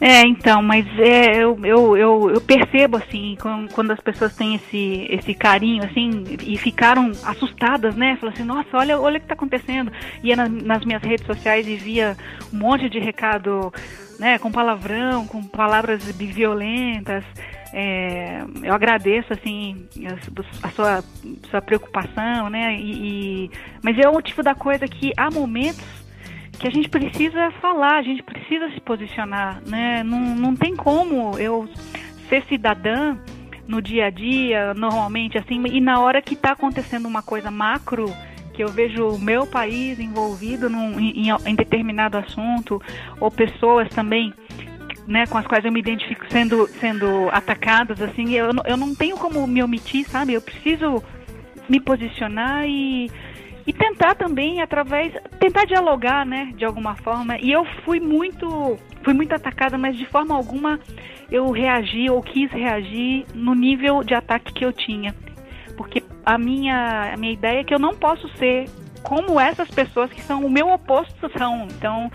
É, 0.00 0.22
então, 0.26 0.62
mas 0.62 0.86
é, 0.98 1.42
eu, 1.42 1.58
eu, 1.62 1.96
eu, 1.96 2.30
eu 2.30 2.40
percebo, 2.40 2.96
assim, 2.96 3.36
quando, 3.70 3.90
as 3.90 4.00
pessoas 4.00 4.34
têm 4.34 4.54
esse, 4.54 5.06
esse 5.10 5.34
carinho, 5.34 5.84
assim, 5.84 6.24
e 6.42 6.56
ficaram 6.56 7.12
assustadas, 7.22 7.94
né? 7.94 8.16
Falaram 8.16 8.34
assim, 8.34 8.46
nossa, 8.46 8.68
olha, 8.78 8.98
olha 8.98 9.18
o 9.18 9.20
que 9.20 9.26
está 9.26 9.34
acontecendo. 9.34 9.92
Ia 10.22 10.36
na, 10.36 10.48
nas 10.48 10.86
minhas 10.86 11.02
redes 11.02 11.26
sociais 11.26 11.68
e 11.68 11.76
via 11.76 12.16
um 12.50 12.56
monte 12.56 12.88
de 12.88 12.98
recado, 12.98 13.70
né, 14.18 14.38
com 14.38 14.50
palavrão, 14.50 15.26
com 15.26 15.42
palavras 15.42 16.02
violentas. 16.16 17.22
É, 17.70 18.42
eu 18.62 18.72
agradeço, 18.72 19.34
assim, 19.34 19.86
a, 20.06 20.66
a 20.66 20.70
sua, 20.70 21.04
sua 21.50 21.60
preocupação, 21.60 22.48
né? 22.48 22.74
E, 22.74 23.44
e, 23.44 23.50
mas 23.82 23.98
é 23.98 24.08
o 24.08 24.22
tipo 24.22 24.42
da 24.42 24.54
coisa 24.54 24.88
que 24.88 25.12
há 25.14 25.30
momentos 25.30 25.99
que 26.60 26.68
a 26.68 26.70
gente 26.70 26.90
precisa 26.90 27.50
falar, 27.52 27.96
a 27.96 28.02
gente 28.02 28.22
precisa 28.22 28.70
se 28.70 28.80
posicionar, 28.82 29.62
né? 29.66 30.02
Não, 30.04 30.20
não 30.36 30.54
tem 30.54 30.76
como 30.76 31.38
eu 31.38 31.66
ser 32.28 32.44
cidadã 32.44 33.16
no 33.66 33.80
dia 33.80 34.06
a 34.06 34.10
dia, 34.10 34.74
normalmente, 34.74 35.38
assim, 35.38 35.62
e 35.66 35.80
na 35.80 36.00
hora 36.00 36.20
que 36.20 36.34
está 36.34 36.52
acontecendo 36.52 37.08
uma 37.08 37.22
coisa 37.22 37.50
macro, 37.50 38.14
que 38.52 38.62
eu 38.62 38.68
vejo 38.68 39.08
o 39.08 39.18
meu 39.18 39.46
país 39.46 39.98
envolvido 39.98 40.68
num, 40.68 41.00
em, 41.00 41.30
em 41.30 41.54
determinado 41.54 42.18
assunto, 42.18 42.80
ou 43.18 43.30
pessoas 43.30 43.88
também 43.88 44.34
né, 45.06 45.26
com 45.26 45.38
as 45.38 45.46
quais 45.46 45.64
eu 45.64 45.72
me 45.72 45.80
identifico 45.80 46.26
sendo, 46.30 46.68
sendo 46.78 47.30
atacadas, 47.32 48.02
assim, 48.02 48.34
eu, 48.34 48.50
eu 48.66 48.76
não 48.76 48.94
tenho 48.94 49.16
como 49.16 49.46
me 49.46 49.62
omitir, 49.62 50.06
sabe? 50.06 50.34
Eu 50.34 50.42
preciso 50.42 51.02
me 51.70 51.80
posicionar 51.80 52.66
e, 52.66 53.10
e 53.70 53.72
tentar 53.72 54.16
também 54.16 54.60
através 54.60 55.12
tentar 55.38 55.64
dialogar, 55.64 56.26
né, 56.26 56.52
de 56.56 56.64
alguma 56.64 56.96
forma. 56.96 57.38
E 57.38 57.52
eu 57.52 57.64
fui 57.84 58.00
muito 58.00 58.76
fui 59.04 59.14
muito 59.14 59.32
atacada, 59.32 59.78
mas 59.78 59.96
de 59.96 60.04
forma 60.06 60.34
alguma 60.34 60.80
eu 61.30 61.48
reagi 61.52 62.10
ou 62.10 62.20
quis 62.20 62.50
reagir 62.50 63.24
no 63.32 63.54
nível 63.54 64.02
de 64.02 64.12
ataque 64.12 64.52
que 64.52 64.64
eu 64.64 64.72
tinha. 64.72 65.14
Porque 65.76 66.02
a 66.26 66.36
minha, 66.36 67.14
a 67.14 67.16
minha 67.16 67.32
ideia 67.32 67.60
é 67.60 67.64
que 67.64 67.72
eu 67.72 67.78
não 67.78 67.94
posso 67.94 68.28
ser 68.36 68.68
como 69.04 69.38
essas 69.38 69.70
pessoas 69.70 70.12
que 70.12 70.20
são 70.20 70.44
o 70.44 70.50
meu 70.50 70.68
oposto 70.68 71.30
são. 71.38 71.68
Então, 71.70 72.10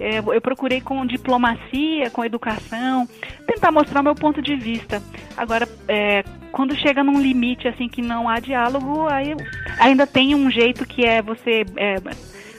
é, 0.00 0.18
eu 0.18 0.40
procurei 0.40 0.80
com 0.80 1.04
diplomacia, 1.04 2.10
com 2.10 2.24
educação, 2.24 3.08
tentar 3.46 3.72
mostrar 3.72 4.02
meu 4.02 4.14
ponto 4.14 4.40
de 4.40 4.56
vista. 4.56 5.02
Agora, 5.36 5.68
é, 5.88 6.22
quando 6.52 6.76
chega 6.76 7.02
num 7.02 7.20
limite 7.20 7.68
assim 7.68 7.88
que 7.88 8.02
não 8.02 8.28
há 8.28 8.38
diálogo, 8.38 9.08
aí 9.08 9.34
ainda 9.78 10.06
tem 10.06 10.34
um 10.34 10.50
jeito 10.50 10.86
que 10.86 11.04
é 11.04 11.20
você 11.20 11.64
é, 11.76 11.96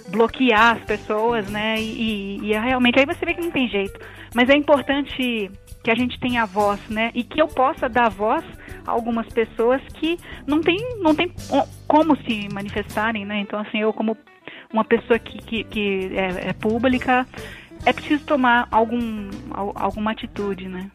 bloquear 0.09 0.77
as 0.77 0.83
pessoas, 0.83 1.49
né? 1.49 1.79
E, 1.79 2.39
e, 2.41 2.51
e 2.51 2.51
realmente 2.51 2.99
aí 2.99 3.05
você 3.05 3.25
vê 3.25 3.33
que 3.33 3.41
não 3.41 3.51
tem 3.51 3.69
jeito. 3.69 3.99
Mas 4.33 4.49
é 4.49 4.55
importante 4.55 5.49
que 5.83 5.91
a 5.91 5.95
gente 5.95 6.19
tenha 6.19 6.45
voz, 6.45 6.79
né? 6.89 7.11
E 7.13 7.23
que 7.23 7.41
eu 7.41 7.47
possa 7.47 7.87
dar 7.87 8.09
voz 8.09 8.43
a 8.85 8.91
algumas 8.91 9.27
pessoas 9.27 9.81
que 9.93 10.17
não 10.45 10.61
tem, 10.61 10.77
não 10.99 11.15
tem 11.15 11.31
como 11.87 12.15
se 12.23 12.47
manifestarem, 12.53 13.25
né? 13.25 13.39
Então, 13.39 13.59
assim, 13.59 13.79
eu 13.79 13.93
como 13.93 14.17
uma 14.71 14.83
pessoa 14.83 15.17
que, 15.17 15.39
que, 15.39 15.63
que 15.63 16.11
é, 16.13 16.49
é, 16.49 16.53
pública, 16.53 17.25
é 17.85 17.93
preciso 17.93 18.23
tomar 18.23 18.67
algum, 18.69 19.29
alguma 19.75 20.11
atitude, 20.11 20.67
né? 20.67 20.89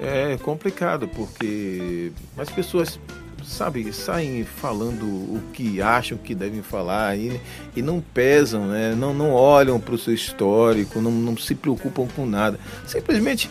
É 0.00 0.36
complicado, 0.38 1.06
porque 1.08 2.10
as 2.36 2.50
pessoas 2.50 2.98
sabe, 3.44 3.92
saem 3.92 4.44
falando 4.44 5.04
o 5.04 5.40
que 5.52 5.80
acham 5.80 6.18
que 6.18 6.34
devem 6.34 6.62
falar 6.62 7.16
e, 7.16 7.40
e 7.76 7.82
não 7.82 8.00
pesam, 8.00 8.66
né? 8.66 8.94
não, 8.96 9.14
não 9.14 9.32
olham 9.32 9.78
para 9.78 9.94
o 9.94 9.98
seu 9.98 10.12
histórico, 10.12 11.00
não, 11.00 11.12
não 11.12 11.36
se 11.36 11.54
preocupam 11.54 12.08
com 12.08 12.26
nada. 12.26 12.58
Simplesmente 12.86 13.48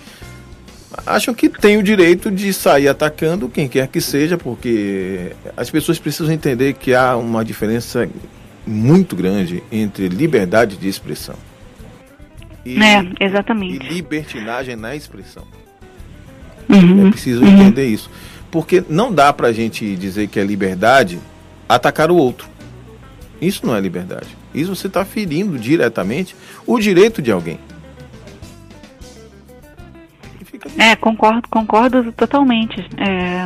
acham 1.06 1.34
que 1.34 1.48
tem 1.48 1.78
o 1.78 1.84
direito 1.84 2.30
de 2.30 2.52
sair 2.52 2.88
atacando 2.88 3.48
quem 3.48 3.70
quer 3.70 3.88
que 3.88 4.02
seja, 4.02 4.38
porque 4.38 5.34
as 5.56 5.70
pessoas 5.70 5.98
precisam 5.98 6.34
entender 6.34 6.74
que 6.74 6.94
há 6.94 7.16
uma 7.16 7.46
diferença 7.46 8.10
muito 8.66 9.16
grande 9.16 9.64
entre 9.72 10.08
liberdade 10.08 10.78
de 10.78 10.88
expressão 10.88 11.36
e, 12.66 12.82
é, 12.82 13.06
exatamente. 13.20 13.76
e 13.76 13.90
libertinagem 13.90 14.76
na 14.76 14.96
expressão. 14.96 15.44
Uhum, 16.68 17.08
é 17.08 17.12
preciso 17.12 17.44
uhum. 17.44 17.48
entender 17.48 17.86
isso. 17.86 18.10
Porque 18.50 18.84
não 18.90 19.14
dá 19.14 19.32
para 19.32 19.50
a 19.50 19.54
gente 19.54 19.96
dizer 19.96 20.28
que 20.28 20.40
é 20.40 20.44
liberdade 20.44 21.20
atacar 21.70 22.10
o 22.10 22.16
outro. 22.16 22.48
Isso 23.40 23.66
não 23.66 23.76
é 23.76 23.80
liberdade. 23.80 24.28
Isso 24.54 24.76
você 24.76 24.88
está 24.88 25.06
ferindo 25.06 25.60
diretamente 25.60 26.36
o 26.66 26.80
direito 26.80 27.22
de 27.22 27.32
alguém. 27.32 27.60
É, 30.78 30.96
concordo, 30.96 31.48
concordo 31.50 32.12
totalmente. 32.14 32.80
É, 32.98 33.46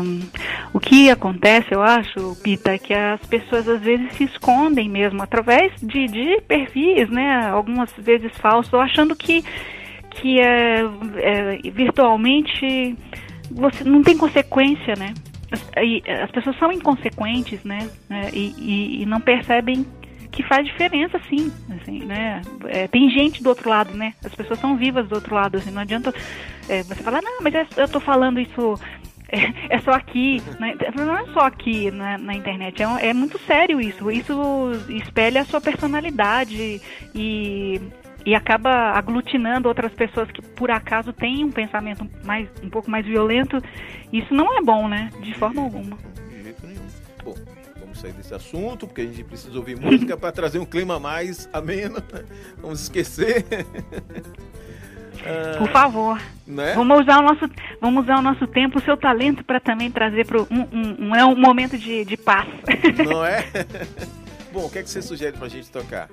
o 0.74 0.80
que 0.80 1.10
acontece, 1.10 1.68
eu 1.72 1.82
acho, 1.82 2.36
Pita, 2.44 2.74
é 2.74 2.78
que 2.78 2.94
as 2.94 3.22
pessoas 3.26 3.68
às 3.68 3.82
vezes 3.82 4.14
se 4.14 4.24
escondem 4.24 4.90
mesmo 4.90 5.22
através 5.22 5.74
de, 5.82 6.08
de 6.08 6.42
perfis, 6.42 7.10
né? 7.10 7.50
Algumas 7.50 7.92
vezes 7.98 8.32
falsos, 8.38 8.74
achando 8.74 9.16
que, 9.16 9.44
que 10.12 10.40
é, 10.40 10.82
é, 11.18 11.58
virtualmente 11.72 12.96
você 13.52 13.84
não 13.84 14.02
tem 14.04 14.18
consequência, 14.18 14.96
né? 14.96 15.14
As, 15.52 15.62
as 16.24 16.32
pessoas 16.32 16.58
são 16.58 16.72
inconsequentes, 16.72 17.64
né? 17.64 17.90
É, 18.10 18.30
e, 18.34 18.54
e, 18.58 19.04
e 19.04 19.06
não 19.06 19.20
percebem 19.20 19.86
que 20.32 20.44
faz 20.44 20.66
diferença 20.66 21.20
sim, 21.30 21.52
assim, 21.70 22.06
né? 22.06 22.42
É, 22.68 22.88
tem 22.88 23.10
gente 23.10 23.42
do 23.42 23.50
outro 23.50 23.70
lado, 23.70 23.96
né? 23.96 24.14
As 24.24 24.34
pessoas 24.34 24.60
são 24.60 24.78
vivas 24.78 25.08
do 25.08 25.16
outro 25.16 25.34
lado, 25.34 25.58
assim, 25.58 25.72
não 25.72 25.82
adianta 25.82 26.14
é, 26.68 26.84
você 26.84 27.02
falar, 27.02 27.22
não, 27.22 27.42
mas 27.42 27.54
é, 27.56 27.68
eu 27.78 27.88
tô 27.88 28.00
falando 28.00 28.40
isso 28.40 28.76
é, 29.32 29.76
é, 29.76 29.80
só 29.80 29.92
aqui, 29.92 30.42
né? 30.60 30.76
não 30.96 31.18
é 31.18 31.26
só 31.34 31.42
aqui 31.42 31.92
na, 31.92 32.18
na 32.18 32.34
internet, 32.34 32.82
é, 32.82 33.10
é, 33.10 33.14
muito 33.14 33.40
sério 33.40 33.80
isso. 33.82 34.10
Isso 34.12 34.72
espelha 34.90 35.42
a 35.42 35.46
sua 35.46 35.62
personalidade 35.62 36.82
e, 37.16 37.82
e 38.26 38.36
acaba 38.36 38.92
aglutinando 38.92 39.68
outras 39.68 39.94
pessoas 39.94 40.30
que 40.32 40.42
por 40.42 40.70
acaso 40.70 41.12
têm 41.14 41.44
um 41.44 41.52
pensamento 41.52 42.08
mais, 42.24 42.48
um 42.64 42.70
pouco 42.70 42.90
mais 42.90 43.06
violento. 43.06 43.62
Isso 44.12 44.34
não 44.34 44.58
é 44.58 44.62
bom, 44.62 44.88
né? 44.88 45.10
De 45.22 45.34
forma 45.36 45.62
alguma. 45.62 45.98
De 46.30 46.44
jeito 46.44 46.68
nenhum. 46.68 46.88
Bom, 47.24 47.36
sair 48.00 48.14
desse 48.14 48.34
assunto, 48.34 48.88
porque 48.88 49.02
a 49.02 49.06
gente 49.06 49.24
precisa 49.24 49.58
ouvir 49.58 49.80
música 49.80 50.18
para 50.18 50.32
trazer 50.32 50.60
um 50.60 50.66
clima 50.66 51.00
mais 51.00 51.50
ameno. 51.54 51.96
Né? 51.96 52.24
Vamos 52.62 52.82
esquecer. 52.82 53.46
Por 55.58 55.70
favor. 55.70 56.22
Né? 56.48 56.74
Vamos 56.74 57.02
usar 57.02 57.20
o 57.20 57.22
nosso, 57.22 57.50
vamos 57.82 58.04
usar 58.04 58.20
o 58.20 58.22
nosso 58.22 58.48
tempo, 58.48 58.80
o 58.80 58.82
seu 58.82 58.98
talento 58.98 59.44
para 59.44 59.60
também 59.60 59.92
trazer 59.92 60.26
para 60.26 60.42
um, 60.42 60.48
um, 60.50 61.08
um, 61.08 61.16
é 61.16 61.26
um 61.26 61.36
momento 61.36 61.78
de, 61.78 62.06
de 62.06 62.18
paz. 62.18 62.48
Não 63.06 63.26
é? 63.26 63.46
Bom, 64.52 64.66
o 64.66 64.70
que 64.70 64.80
é 64.80 64.84
que 64.84 64.90
você 64.90 65.02
sugere 65.02 65.38
para 65.38 65.46
a 65.46 65.50
gente 65.50 65.70
tocar? 65.70 66.10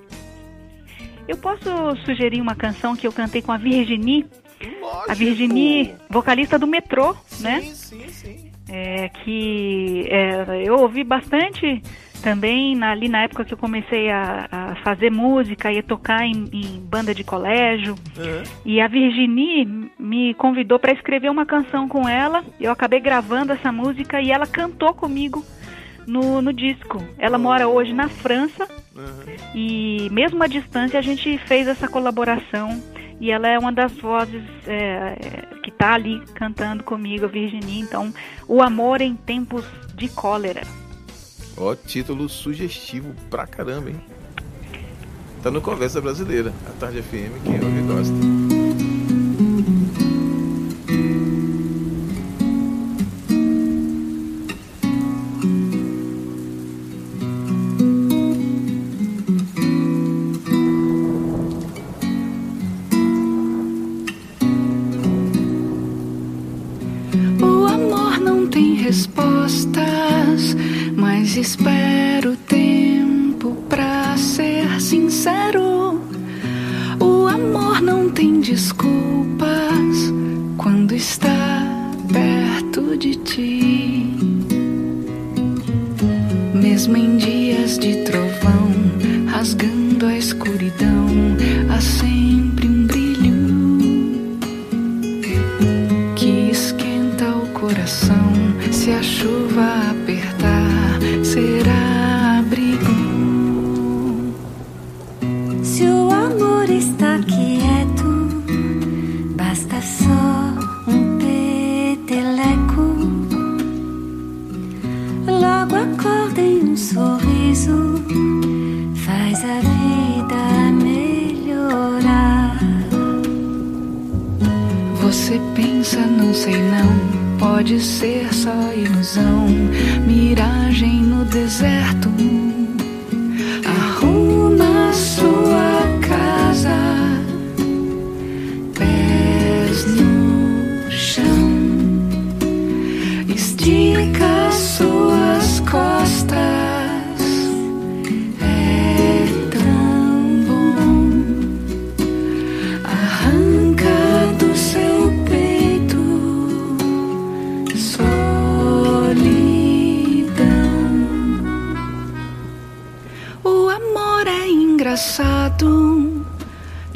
Eu 1.27 1.37
posso 1.37 1.65
sugerir 2.05 2.41
uma 2.41 2.55
canção 2.55 2.95
que 2.95 3.07
eu 3.07 3.13
cantei 3.13 3.41
com 3.43 3.51
a 3.51 3.57
Virginie. 3.57 4.27
Lógico. 4.81 5.11
A 5.11 5.15
Virginie, 5.15 5.95
vocalista 6.09 6.59
do 6.59 6.67
Metrô, 6.67 7.17
sim, 7.27 7.43
né? 7.43 7.61
Sim, 7.63 8.09
sim, 8.09 8.46
é, 8.69 9.09
que 9.09 10.07
é, 10.11 10.63
eu 10.65 10.77
ouvi 10.77 11.05
bastante 11.05 11.83
também 12.23 12.75
na, 12.75 12.91
ali 12.91 13.09
na 13.09 13.23
época 13.23 13.45
que 13.45 13.55
eu 13.55 13.59
comecei 13.59 14.11
a, 14.11 14.49
a 14.51 14.75
fazer 14.77 15.11
música 15.11 15.71
e 15.71 15.79
a 15.79 15.83
tocar 15.83 16.25
em, 16.25 16.49
em 16.53 16.81
banda 16.81 17.15
de 17.15 17.23
colégio. 17.23 17.95
Uhum. 18.17 18.43
E 18.65 18.81
a 18.81 18.89
Virginie 18.89 19.91
me 19.99 20.35
convidou 20.35 20.79
para 20.79 20.93
escrever 20.93 21.31
uma 21.31 21.47
canção 21.47 21.89
com 21.89 22.09
ela. 22.09 22.45
Eu 22.61 22.73
acabei 22.73 23.01
gravando 23.01 23.53
essa 23.53 23.71
música 23.71 24.21
e 24.21 24.31
ela 24.31 24.47
cantou 24.47 24.93
comigo 24.95 25.45
no, 26.07 26.41
no 26.41 26.53
disco. 26.53 27.03
Ela 27.19 27.39
mora 27.39 27.69
hoje 27.69 27.93
na 27.93 28.09
França 28.09 28.67
uhum. 28.95 29.37
e 29.55 30.09
mesmo 30.11 30.43
à 30.43 30.47
distância 30.47 30.99
a 30.99 31.03
gente 31.03 31.39
fez 31.39 31.69
essa 31.69 31.87
colaboração 31.87 32.83
e 33.21 33.31
ela 33.31 33.49
é 33.49 33.59
uma 33.59 33.73
das 33.73 33.93
vozes 33.93 34.45
é, 34.67 35.47
que 35.63 35.71
está 35.71 35.95
ali 35.95 36.21
cantando 36.35 36.83
comigo, 36.83 37.25
a 37.25 37.29
Virginie. 37.29 37.81
Então, 37.81 38.13
o 38.47 38.63
amor 38.63 39.01
em 39.01 39.15
tempos 39.15 39.65
de 39.95 40.09
cólera. 40.09 40.63
Ó, 41.57 41.75
título 41.75 42.29
sugestivo 42.29 43.15
pra 43.31 43.47
caramba, 43.47 43.91
hein? 43.91 44.01
Tá 45.43 45.51
no 45.51 45.61
Conversa 45.61 46.01
Brasileira, 46.01 46.53
a 46.69 46.73
Tarde 46.73 47.03
FM, 47.03 47.43
quem 47.45 47.55
ouve 47.55 47.83
gosta. 47.83 48.56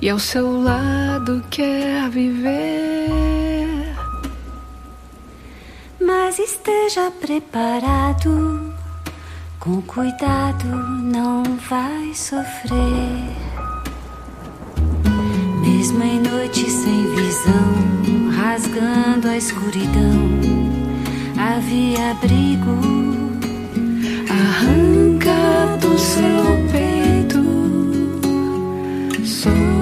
E 0.01 0.09
ao 0.09 0.18
seu 0.18 0.62
lado 0.62 1.44
quer 1.51 2.09
viver. 2.09 3.94
Mas 6.01 6.38
esteja 6.38 7.11
preparado, 7.11 8.72
com 9.59 9.82
cuidado 9.82 10.66
não 10.66 11.42
vai 11.68 12.14
sofrer. 12.14 13.36
Mesmo 15.61 16.03
em 16.03 16.20
noite 16.20 16.70
sem 16.70 17.14
visão, 17.14 18.30
rasgando 18.34 19.28
a 19.28 19.36
escuridão, 19.36 20.30
havia 21.36 22.12
abrigo 22.12 23.01
arranca 24.30 25.76
do 25.80 25.98
seu 25.98 26.68
peito. 26.70 27.39
Sou 29.41 29.80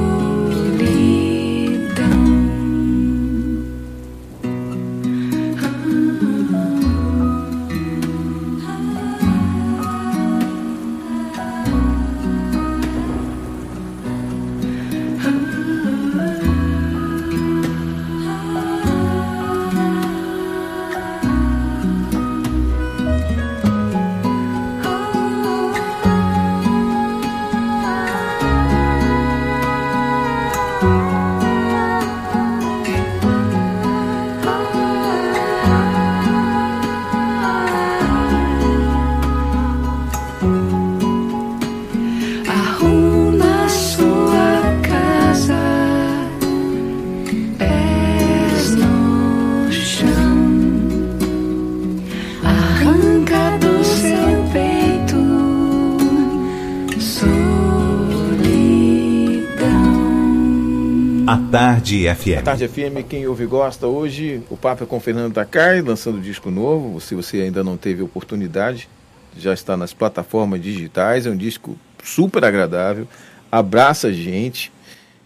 Tarde 61.50 62.06
FM. 62.14 62.44
Tarde 62.44 62.68
FM, 62.68 63.08
quem 63.08 63.26
ouve 63.26 63.46
gosta. 63.46 63.86
Hoje 63.86 64.42
o 64.50 64.56
papo 64.56 64.84
é 64.84 64.86
com 64.86 65.00
Fernando 65.00 65.32
Takai, 65.32 65.80
lançando 65.80 66.20
disco 66.20 66.50
novo. 66.50 67.00
Se 67.00 67.14
você 67.14 67.40
ainda 67.40 67.64
não 67.64 67.74
teve 67.76 68.02
oportunidade, 68.02 68.86
já 69.34 69.54
está 69.54 69.74
nas 69.74 69.94
plataformas 69.94 70.60
digitais. 70.60 71.26
É 71.26 71.30
um 71.30 71.36
disco 71.36 71.78
super 72.04 72.44
agradável, 72.44 73.08
abraça 73.50 74.08
a 74.08 74.12
gente. 74.12 74.70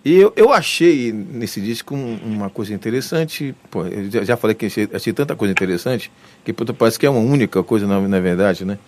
E 0.04 0.14
eu, 0.14 0.32
eu 0.36 0.52
achei 0.52 1.12
nesse 1.12 1.60
disco 1.60 1.94
um, 1.94 2.16
uma 2.24 2.48
coisa 2.48 2.72
interessante. 2.72 3.52
Pô, 3.68 3.84
eu 3.86 4.08
já, 4.08 4.22
já 4.22 4.36
falei 4.36 4.54
que 4.54 4.66
achei, 4.66 4.88
achei, 4.92 5.12
tanta 5.12 5.34
coisa 5.34 5.50
interessante 5.50 6.10
que 6.44 6.52
pô, 6.52 6.64
parece 6.72 7.00
que 7.00 7.06
é 7.06 7.10
uma 7.10 7.20
única 7.20 7.64
coisa 7.64 7.84
na, 7.84 8.00
na 8.00 8.20
verdade, 8.20 8.64
né? 8.64 8.78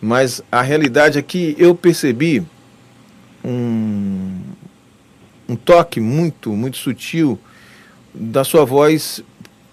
Mas 0.00 0.42
a 0.52 0.60
realidade 0.60 1.18
é 1.18 1.22
que 1.22 1.56
eu 1.58 1.74
percebi 1.74 2.42
um, 3.42 4.40
um 5.50 5.56
toque 5.56 6.00
muito, 6.00 6.52
muito 6.52 6.76
sutil 6.76 7.38
da 8.14 8.44
sua 8.44 8.64
voz 8.64 9.22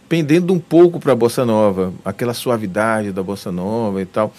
pendendo 0.10 0.54
um 0.54 0.60
pouco 0.60 1.00
para 1.00 1.12
a 1.14 1.16
bossa 1.16 1.46
nova, 1.46 1.94
aquela 2.04 2.34
suavidade 2.34 3.12
da 3.12 3.22
bossa 3.22 3.52
nova 3.52 4.02
e 4.02 4.06
tal. 4.06 4.34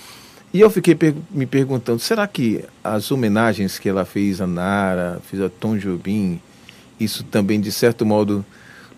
E 0.52 0.60
eu 0.60 0.70
fiquei 0.70 0.94
per 0.94 1.14
me 1.30 1.46
perguntando, 1.46 2.00
será 2.00 2.26
que 2.26 2.64
as 2.82 3.12
homenagens 3.12 3.78
que 3.78 3.88
ela 3.88 4.04
fez 4.04 4.40
a 4.40 4.46
Nara, 4.46 5.20
fez 5.24 5.40
a 5.42 5.48
Tom 5.48 5.76
Jobim, 5.76 6.40
isso 6.98 7.22
também 7.22 7.60
de 7.60 7.70
certo 7.70 8.04
modo 8.04 8.44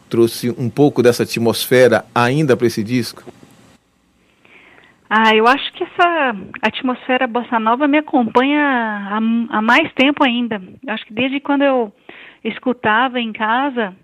trouxe 0.09 0.51
um 0.57 0.71
pouco 0.71 1.03
dessa 1.03 1.25
atmosfera 1.25 2.07
ainda 2.15 2.57
para 2.57 2.69
esse 2.69 2.83
disco? 2.83 3.23
Ah, 5.13 5.35
eu 5.35 5.45
acho 5.49 5.73
que 5.73 5.83
essa 5.83 6.37
atmosfera 6.63 7.27
bossa 7.27 7.59
nova 7.59 7.89
me 7.89 7.99
acompanha 7.99 8.63
há, 8.63 9.17
há 9.59 9.61
mais 9.61 9.93
tempo 9.95 10.25
ainda. 10.25 10.63
Eu 10.87 10.95
acho 10.95 11.05
que 11.05 11.13
desde 11.13 11.41
quando 11.41 11.63
eu 11.63 11.93
escutava 12.45 13.21
em 13.21 13.33
casa, 13.33 13.95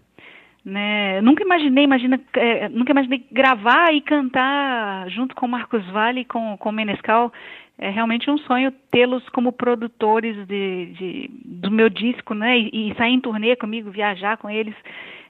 né? 0.64 1.20
Nunca 1.20 1.42
imaginei, 1.42 1.84
imagina, 1.84 2.20
é, 2.34 2.68
nunca 2.68 2.92
imaginei 2.92 3.24
gravar 3.30 3.94
e 3.94 4.00
cantar 4.00 5.08
junto 5.10 5.34
com 5.34 5.46
Marcos 5.46 5.84
Vale 5.90 6.20
e 6.20 6.24
com 6.24 6.56
com 6.58 6.72
Menescal. 6.72 7.32
É 7.78 7.90
realmente 7.90 8.30
um 8.30 8.38
sonho 8.38 8.72
tê-los 8.90 9.28
como 9.28 9.52
produtores 9.52 10.34
de, 10.46 10.86
de, 10.98 11.30
do 11.44 11.70
meu 11.70 11.90
disco, 11.90 12.34
né? 12.34 12.58
E, 12.58 12.90
e, 12.90 12.94
sair 12.96 13.12
em 13.12 13.20
turnê 13.20 13.54
comigo, 13.54 13.90
viajar 13.90 14.38
com 14.38 14.48
eles. 14.48 14.74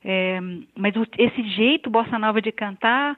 É, 0.05 0.39
mas 0.77 0.95
esse 1.19 1.43
jeito 1.51 1.91
bossa 1.91 2.19
nova 2.19 2.41
de 2.41 2.53
cantar 2.53 3.17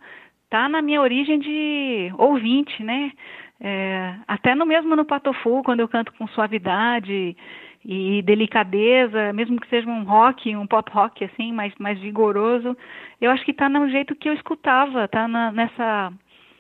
tá 0.49 0.69
na 0.69 0.81
minha 0.81 1.01
origem 1.03 1.39
de 1.39 2.11
ouvinte, 2.17 2.83
né? 2.83 3.13
É, 3.61 4.15
até 4.27 4.55
no 4.55 4.65
mesmo 4.65 4.97
no 4.97 5.05
Patofu, 5.05 5.63
quando 5.63 5.81
eu 5.81 5.89
canto 5.89 6.13
com 6.15 6.27
suavidade 6.29 7.37
e 7.85 8.23
delicadeza, 8.23 9.33
mesmo 9.33 9.61
que 9.61 9.69
seja 9.69 9.89
um 9.89 10.05
rock, 10.05 10.55
um 10.57 10.67
pop 10.67 10.91
rock 10.93 11.25
assim, 11.25 11.53
mais 11.53 11.73
mais 11.79 11.99
vigoroso, 11.99 12.77
eu 13.21 13.31
acho 13.31 13.45
que 13.45 13.53
está 13.53 13.69
no 13.69 13.89
jeito 13.89 14.17
que 14.17 14.29
eu 14.29 14.35
escutava, 14.35 15.05
está 15.05 15.27
nessa 15.53 16.13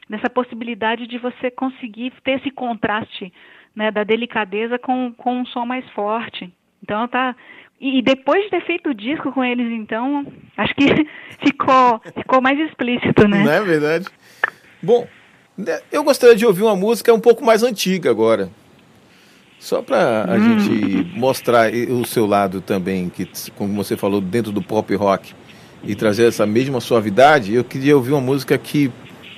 nessa 0.08 0.30
possibilidade 0.30 1.06
de 1.06 1.18
você 1.18 1.50
conseguir 1.50 2.12
ter 2.24 2.38
esse 2.38 2.50
contraste, 2.50 3.32
né, 3.76 3.90
da 3.90 4.04
delicadeza 4.04 4.78
com 4.78 5.12
com 5.16 5.40
um 5.40 5.46
som 5.46 5.66
mais 5.66 5.88
forte. 5.90 6.52
Então 6.82 7.06
tá 7.08 7.34
e 7.80 8.02
depois 8.02 8.42
de 8.44 8.50
ter 8.50 8.64
feito 8.64 8.90
o 8.90 8.94
disco 8.94 9.30
com 9.30 9.44
eles, 9.44 9.70
então, 9.70 10.26
acho 10.56 10.74
que 10.74 10.86
ficou 11.44 12.00
ficou 12.16 12.40
mais 12.40 12.58
explícito, 12.58 13.28
né? 13.28 13.44
Não 13.44 13.52
é 13.52 13.60
verdade? 13.60 14.06
Bom, 14.82 15.06
né, 15.56 15.80
eu 15.92 16.02
gostaria 16.02 16.34
de 16.34 16.46
ouvir 16.46 16.62
uma 16.62 16.74
música 16.74 17.12
um 17.12 17.20
pouco 17.20 17.44
mais 17.44 17.62
antiga 17.62 18.10
agora. 18.10 18.48
Só 19.58 19.82
para 19.82 20.24
a 20.24 20.34
hum. 20.36 20.60
gente 20.60 21.18
mostrar 21.18 21.72
o 21.72 22.04
seu 22.04 22.26
lado 22.26 22.60
também, 22.60 23.08
que 23.08 23.28
como 23.56 23.74
você 23.74 23.96
falou, 23.96 24.20
dentro 24.20 24.52
do 24.52 24.62
pop 24.62 24.94
rock, 24.94 25.34
e 25.82 25.94
trazer 25.94 26.26
essa 26.26 26.46
mesma 26.46 26.80
suavidade, 26.80 27.54
eu 27.54 27.64
queria 27.64 27.96
ouvir 27.96 28.12
uma 28.12 28.20
música 28.20 28.56
que, 28.56 28.90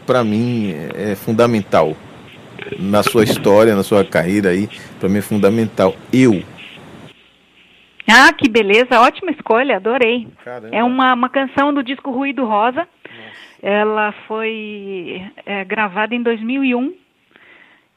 para 0.07 0.23
mim, 0.23 0.75
é 0.95 1.15
fundamental. 1.15 1.97
Na 2.79 3.03
sua 3.03 3.25
história, 3.25 3.75
na 3.75 3.83
sua 3.83 4.05
carreira 4.05 4.51
aí, 4.51 4.69
para 4.99 5.09
mim 5.09 5.19
é 5.19 5.23
fundamental. 5.23 5.95
Eu. 6.13 6.43
Ah, 8.07 8.33
que 8.33 8.49
beleza, 8.49 9.01
ótima 9.01 9.31
escolha, 9.31 9.77
adorei. 9.77 10.29
Caramba. 10.45 10.75
É 10.75 10.83
uma, 10.85 11.15
uma 11.15 11.29
canção 11.29 11.73
do 11.73 11.83
disco 11.83 12.11
Ruído 12.11 12.45
Rosa. 12.45 12.81
Nossa. 12.81 13.31
Ela 13.63 14.13
foi 14.27 15.23
é, 15.47 15.65
gravada 15.65 16.15
em 16.15 16.23
2001 16.23 17.00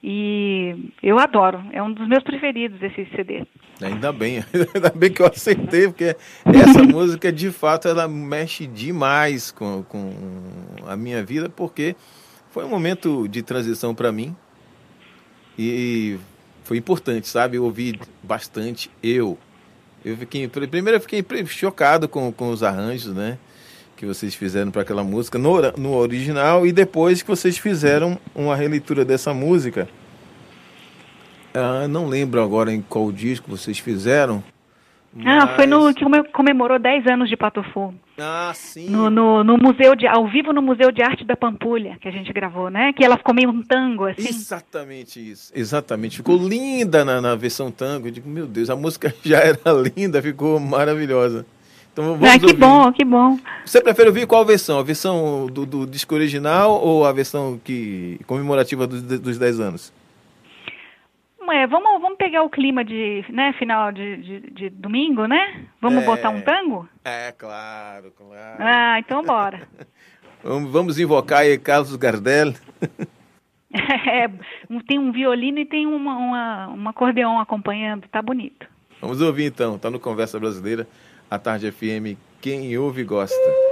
e 0.04 0.92
eu 1.02 1.18
adoro, 1.18 1.64
é 1.72 1.82
um 1.82 1.94
dos 1.94 2.06
meus 2.10 2.22
preferidos 2.24 2.82
esse 2.82 3.06
CD. 3.16 3.48
Ainda 3.82 4.12
bem, 4.12 4.44
ainda 4.76 4.90
bem 4.90 5.10
que 5.10 5.22
eu 5.22 5.28
aceitei, 5.28 5.88
porque 5.88 6.18
essa 6.46 6.84
música 6.84 7.32
de 7.32 7.50
fato 7.50 7.88
ela 7.88 8.06
mexe 8.06 8.68
demais 8.68 9.50
com, 9.50 9.82
com 9.84 10.12
a 10.86 10.98
minha 10.98 11.24
vida, 11.24 11.48
porque 11.48 11.96
foi 12.50 12.66
um 12.66 12.70
momento 12.70 13.30
de 13.30 13.42
transição 13.42 13.96
para 13.96 14.12
mim 14.12 14.36
e 15.58 16.18
foi 16.66 16.78
importante, 16.78 17.28
sabe? 17.28 17.56
Eu 17.56 17.64
ouvi 17.64 17.98
bastante 18.22 18.92
eu. 19.02 19.38
Eu 20.04 20.18
fiquei, 20.18 20.50
primeiro 20.50 20.98
eu 20.98 21.02
fiquei 21.02 21.24
chocado 21.46 22.10
com, 22.10 22.30
com 22.30 22.50
os 22.50 22.62
arranjos, 22.62 23.14
né? 23.14 23.38
Que 23.96 24.06
vocês 24.06 24.36
fizeram 24.36 24.72
para 24.72 24.82
aquela 24.82 25.04
música 25.04 25.38
no, 25.38 25.62
no 25.78 25.94
original 25.96 26.66
e 26.66 26.72
depois 26.72 27.22
que 27.22 27.28
vocês 27.28 27.58
fizeram 27.58 28.18
uma 28.36 28.56
releitura 28.56 29.06
dessa 29.06 29.34
música 29.34 29.88
ah, 31.54 31.88
não 31.88 32.08
lembro 32.08 32.42
agora 32.42 32.74
em 32.74 32.82
qual 32.82 33.12
disco 33.12 33.50
vocês 33.50 33.78
fizeram. 33.78 34.44
Mas... 35.14 35.44
Ah, 35.44 35.56
foi 35.56 35.68
no 35.68 35.94
que 35.94 36.04
comemorou 36.32 36.80
10 36.80 37.06
anos 37.06 37.30
de 37.30 37.38
Patofu. 37.38 37.94
Ah, 38.18 38.52
sim. 38.56 38.90
No, 38.90 39.12
no, 39.12 39.44
no, 39.44 39.58
museu 39.58 39.96
de 39.96 40.08
ao 40.08 40.28
vivo 40.28 40.52
no 40.52 40.62
Museu 40.62 40.92
de 40.92 41.04
Arte 41.04 41.24
da 41.24 41.36
Pampulha 41.36 41.98
que 42.02 42.08
a 42.08 42.12
gente 42.12 42.34
gravou, 42.34 42.70
né? 42.70 42.92
Que 42.94 43.06
ela 43.06 43.18
ficou 43.18 43.34
meio 43.34 43.50
um 43.50 43.62
tango 43.62 44.06
assim. 44.06 44.28
Exatamente 44.28 45.20
isso. 45.20 45.52
Exatamente. 45.56 46.18
Ficou 46.18 46.36
linda 46.36 47.06
na, 47.06 47.22
na 47.22 47.36
versão 47.36 47.70
tango. 47.70 48.08
Eu 48.08 48.12
digo, 48.12 48.28
meu 48.28 48.48
Deus, 48.48 48.72
a 48.72 48.76
música 48.76 49.14
já 49.24 49.38
era 49.38 49.60
linda, 49.96 50.22
ficou 50.22 50.60
maravilhosa. 50.60 51.46
Então 51.94 52.18
vamos 52.18 52.28
ah, 52.28 52.40
que 52.40 52.46
ouvir. 52.46 52.58
bom, 52.58 52.92
que 52.92 53.06
bom. 53.06 53.40
Você 53.64 53.80
prefere 53.80 54.10
ouvir 54.10 54.26
qual 54.26 54.44
versão? 54.44 54.80
A 54.80 54.84
versão 54.84 55.46
do, 55.46 55.66
do 55.66 55.86
disco 55.86 56.16
original 56.16 56.72
ou 56.82 57.06
a 57.06 57.12
versão 57.14 57.60
que 57.64 58.20
comemorativa 58.26 58.88
dos, 58.88 59.02
dos 59.04 59.38
10 59.38 59.60
anos? 59.60 59.94
É, 61.52 61.68
vamos, 61.68 62.02
vamos 62.02 62.18
pegar 62.18 62.42
o 62.42 62.50
clima 62.50 62.84
de, 62.84 63.24
né, 63.30 63.54
final 63.60 63.92
de, 63.92 64.18
de, 64.18 64.40
de 64.52 64.70
domingo, 64.72 65.28
né? 65.28 65.66
Vamos 65.80 66.02
É. 66.02 66.06
botar 66.06 66.30
um 66.32 66.42
tango? 66.42 66.90
É, 67.06 67.32
claro, 67.32 68.12
claro. 68.18 68.58
Ah, 68.60 68.98
então 68.98 69.22
bora. 69.24 69.68
Vamos, 70.44 71.00
invocar 71.00 71.40
aí 71.40 71.58
Carlos 71.58 71.96
Gardel. 71.96 72.54
É, 73.76 74.30
tem 74.88 75.00
um 75.00 75.12
violino 75.12 75.58
e 75.58 75.66
tem 75.66 75.88
uma, 75.88 76.16
uma, 76.16 76.70
um 76.70 76.88
acordeão 76.88 77.40
acompanhando, 77.40 78.08
tá 78.08 78.22
bonito. 78.22 78.68
Vamos 79.02 79.20
ouvir 79.20 79.46
então, 79.46 79.80
tá 79.80 79.90
no 79.90 80.00
Conversa 80.00 80.40
Brasileira, 80.40 80.88
a 81.34 81.40
Tarde 81.40 81.72
FM, 81.72 82.16
quem 82.40 82.78
ouve 82.78 83.04
gosta. 83.04 83.63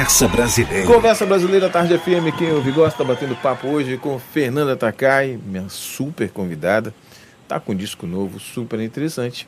Conversa 0.00 0.28
Brasileira. 0.28 0.86
Conversa 0.86 1.26
Brasileira 1.26 1.68
Tarde 1.68 1.98
FM, 1.98 2.34
quem 2.38 2.50
ouve 2.52 2.72
gosta, 2.72 3.04
batendo 3.04 3.36
papo 3.36 3.68
hoje 3.68 3.98
com 3.98 4.18
Fernanda 4.18 4.74
Takai, 4.74 5.38
minha 5.44 5.68
super 5.68 6.30
convidada. 6.30 6.94
Tá 7.46 7.60
com 7.60 7.72
um 7.72 7.74
disco 7.74 8.06
novo, 8.06 8.40
super 8.40 8.80
interessante. 8.80 9.46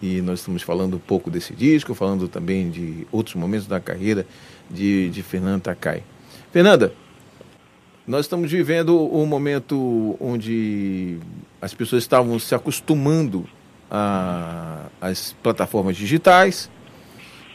E 0.00 0.22
nós 0.22 0.38
estamos 0.38 0.62
falando 0.62 0.96
um 0.96 0.98
pouco 0.98 1.30
desse 1.30 1.52
disco, 1.52 1.92
falando 1.92 2.26
também 2.26 2.70
de 2.70 3.06
outros 3.12 3.34
momentos 3.34 3.66
da 3.66 3.78
carreira 3.80 4.26
de, 4.70 5.10
de 5.10 5.22
Fernanda 5.22 5.60
Takai. 5.60 6.02
Fernanda, 6.50 6.94
nós 8.06 8.24
estamos 8.24 8.50
vivendo 8.50 8.98
um 9.14 9.26
momento 9.26 10.16
onde 10.18 11.18
as 11.60 11.74
pessoas 11.74 12.02
estavam 12.02 12.38
se 12.38 12.54
acostumando 12.54 13.44
às 15.02 15.36
plataformas 15.42 15.98
digitais, 15.98 16.70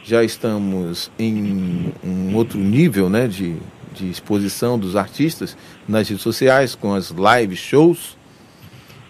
já 0.08 0.24
estamos 0.24 1.12
em 1.20 1.91
um 2.01 2.34
outro 2.34 2.58
nível 2.58 3.10
né, 3.10 3.28
de, 3.28 3.58
de 3.93 4.10
exposição 4.10 4.80
dos 4.80 4.95
artistas 4.95 5.58
nas 5.86 6.08
redes 6.08 6.24
sociais, 6.24 6.76
com 6.76 6.93
as 6.93 7.12
live 7.12 7.58
shows. 7.58 8.16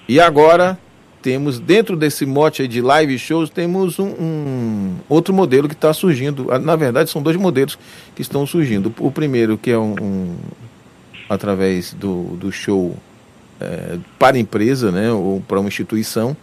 E 0.09 0.19
agora 0.19 0.75
temos, 1.21 1.59
dentro 1.59 1.95
desse 1.95 2.25
mote 2.25 2.67
de 2.67 2.81
live 2.81 3.19
shows, 3.19 3.51
temos 3.51 3.99
um, 3.99 4.07
um 4.07 4.95
outro 5.07 5.33
modelo 5.35 5.67
que 5.67 5.75
está 5.75 5.93
surgindo. 5.93 6.51
Ah, 6.51 6.57
Na 6.57 6.75
verdade, 6.75 7.11
são 7.11 7.21
dois 7.21 7.37
modelos 7.37 7.77
que 8.15 8.23
estão 8.23 8.47
surgindo. 8.47 8.91
O 8.99 9.11
primeiro, 9.11 9.55
que 9.55 9.69
é 9.69 9.77
um, 9.77 9.93
um- 10.01 10.35
através 11.29 11.93
do, 11.93 12.35
do 12.37 12.51
show 12.51 12.97
eh, 13.59 13.97
para 14.17 14.39
empresa, 14.39 14.91
né, 14.91 15.11
ou 15.11 15.41
para 15.47 15.59
uma 15.59 15.67
instituição, 15.67 16.35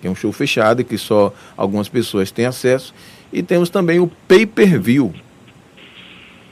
que 0.00 0.08
é 0.08 0.10
um 0.10 0.14
show 0.16 0.32
fechado 0.32 0.80
e 0.80 0.84
que 0.84 0.96
só 0.98 1.32
algumas 1.56 1.88
pessoas 1.88 2.30
têm 2.32 2.46
acesso. 2.46 2.92
E 3.32 3.42
temos 3.42 3.70
também 3.70 4.00
o 4.00 4.10
pay-per-view. 4.26 5.14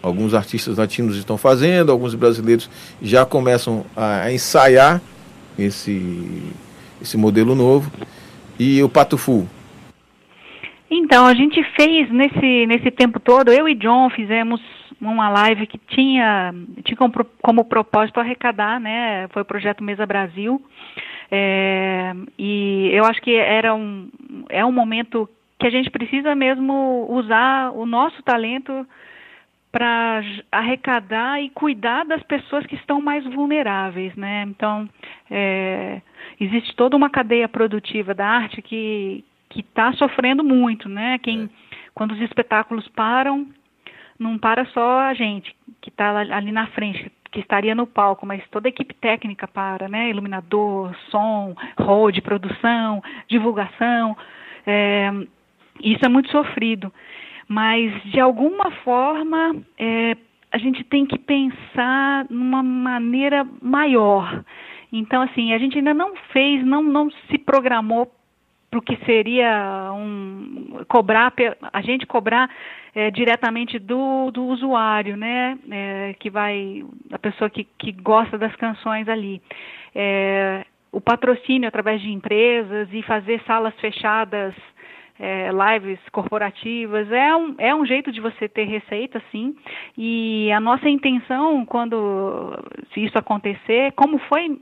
Alguns 0.00 0.32
artistas 0.32 0.78
latinos 0.78 1.16
estão 1.16 1.36
fazendo, 1.36 1.90
alguns 1.90 2.14
brasileiros 2.14 2.70
já 3.02 3.26
começam 3.26 3.84
a, 3.96 4.30
ensaiar 4.32 5.00
esse, 5.58 6.52
esse 7.02 7.16
modelo 7.16 7.54
novo. 7.54 7.90
E 8.58 8.82
o 8.82 8.88
Pato 8.88 9.18
Fu. 9.18 9.46
Então, 10.90 11.26
a 11.26 11.34
gente 11.34 11.62
fez 11.76 12.10
nesse, 12.10 12.66
nesse 12.66 12.90
tempo 12.90 13.20
todo, 13.20 13.52
eu 13.52 13.68
e 13.68 13.74
John 13.74 14.08
fizemos 14.10 14.60
uma 15.00 15.28
live 15.28 15.66
que 15.66 15.78
tinha, 15.78 16.54
tinha 16.84 16.96
como, 16.96 17.12
como 17.42 17.64
propósito 17.64 18.18
arrecadar, 18.18 18.80
né? 18.80 19.28
Foi 19.28 19.42
o 19.42 19.44
projeto 19.44 19.84
Mesa 19.84 20.06
Brasil. 20.06 20.62
É, 21.30 22.14
e 22.38 22.90
eu 22.92 23.04
acho 23.04 23.20
que 23.20 23.34
era 23.34 23.74
um, 23.74 24.08
é 24.48 24.64
um 24.64 24.72
momento 24.72 25.28
que 25.58 25.66
a 25.66 25.70
gente 25.70 25.90
precisa 25.90 26.34
mesmo 26.34 27.06
usar 27.10 27.72
o 27.72 27.84
nosso 27.84 28.22
talento 28.22 28.86
para 29.70 30.22
arrecadar 30.50 31.42
e 31.42 31.50
cuidar 31.50 32.04
das 32.04 32.22
pessoas 32.22 32.64
que 32.66 32.74
estão 32.74 33.00
mais 33.00 33.24
vulneráveis, 33.24 34.14
né? 34.16 34.44
Então, 34.48 34.88
é, 35.30 36.00
existe 36.40 36.74
toda 36.74 36.96
uma 36.96 37.10
cadeia 37.10 37.48
produtiva 37.48 38.14
da 38.14 38.26
arte 38.26 38.62
que 38.62 39.24
que 39.50 39.60
está 39.60 39.92
sofrendo 39.94 40.44
muito, 40.44 40.88
né? 40.88 41.18
Quem 41.18 41.44
é. 41.44 41.48
quando 41.94 42.12
os 42.12 42.20
espetáculos 42.20 42.86
param, 42.88 43.46
não 44.18 44.38
para 44.38 44.66
só 44.66 45.00
a 45.00 45.14
gente 45.14 45.54
que 45.80 45.88
está 45.88 46.18
ali 46.18 46.52
na 46.52 46.66
frente, 46.68 47.10
que 47.30 47.40
estaria 47.40 47.74
no 47.74 47.86
palco, 47.86 48.26
mas 48.26 48.46
toda 48.50 48.68
a 48.68 48.70
equipe 48.70 48.94
técnica 48.94 49.48
para, 49.48 49.88
né? 49.88 50.10
Iluminador, 50.10 50.94
som, 51.10 51.54
road, 51.78 52.20
produção, 52.20 53.02
divulgação. 53.26 54.16
É, 54.66 55.10
isso 55.82 56.04
é 56.04 56.08
muito 56.08 56.30
sofrido. 56.30 56.92
Mas, 57.48 57.92
de 58.04 58.20
alguma 58.20 58.70
forma, 58.82 59.56
é, 59.78 60.16
a 60.52 60.58
gente 60.58 60.84
tem 60.84 61.06
que 61.06 61.18
pensar 61.18 62.26
numa 62.28 62.62
maneira 62.62 63.46
maior. 63.62 64.44
Então, 64.92 65.22
assim, 65.22 65.52
a 65.52 65.58
gente 65.58 65.78
ainda 65.78 65.94
não 65.94 66.14
fez, 66.32 66.64
não, 66.64 66.82
não 66.82 67.10
se 67.10 67.38
programou 67.38 68.10
para 68.70 68.78
o 68.78 68.82
que 68.82 68.96
seria 69.06 69.90
um 69.94 70.84
cobrar 70.88 71.32
a 71.72 71.80
gente 71.80 72.06
cobrar 72.06 72.50
é, 72.94 73.10
diretamente 73.10 73.78
do, 73.78 74.30
do 74.30 74.44
usuário, 74.44 75.16
né? 75.16 75.58
É, 75.70 76.14
que 76.18 76.28
vai 76.28 76.84
a 77.10 77.18
pessoa 77.18 77.48
que, 77.48 77.64
que 77.64 77.92
gosta 77.92 78.36
das 78.36 78.54
canções 78.56 79.08
ali. 79.08 79.40
É, 79.94 80.66
o 80.92 81.00
patrocínio 81.00 81.68
através 81.68 82.00
de 82.00 82.10
empresas 82.10 82.88
e 82.92 83.02
fazer 83.02 83.40
salas 83.46 83.74
fechadas 83.80 84.54
é, 85.18 85.50
lives 85.50 85.98
corporativas, 86.10 87.10
é 87.10 87.34
um, 87.34 87.54
é 87.58 87.74
um 87.74 87.84
jeito 87.84 88.12
de 88.12 88.20
você 88.20 88.48
ter 88.48 88.64
receita, 88.64 89.22
sim. 89.30 89.56
E 89.96 90.50
a 90.52 90.60
nossa 90.60 90.88
intenção, 90.88 91.64
quando 91.66 92.56
se 92.92 93.04
isso 93.04 93.18
acontecer, 93.18 93.92
como 93.92 94.18
foi 94.20 94.58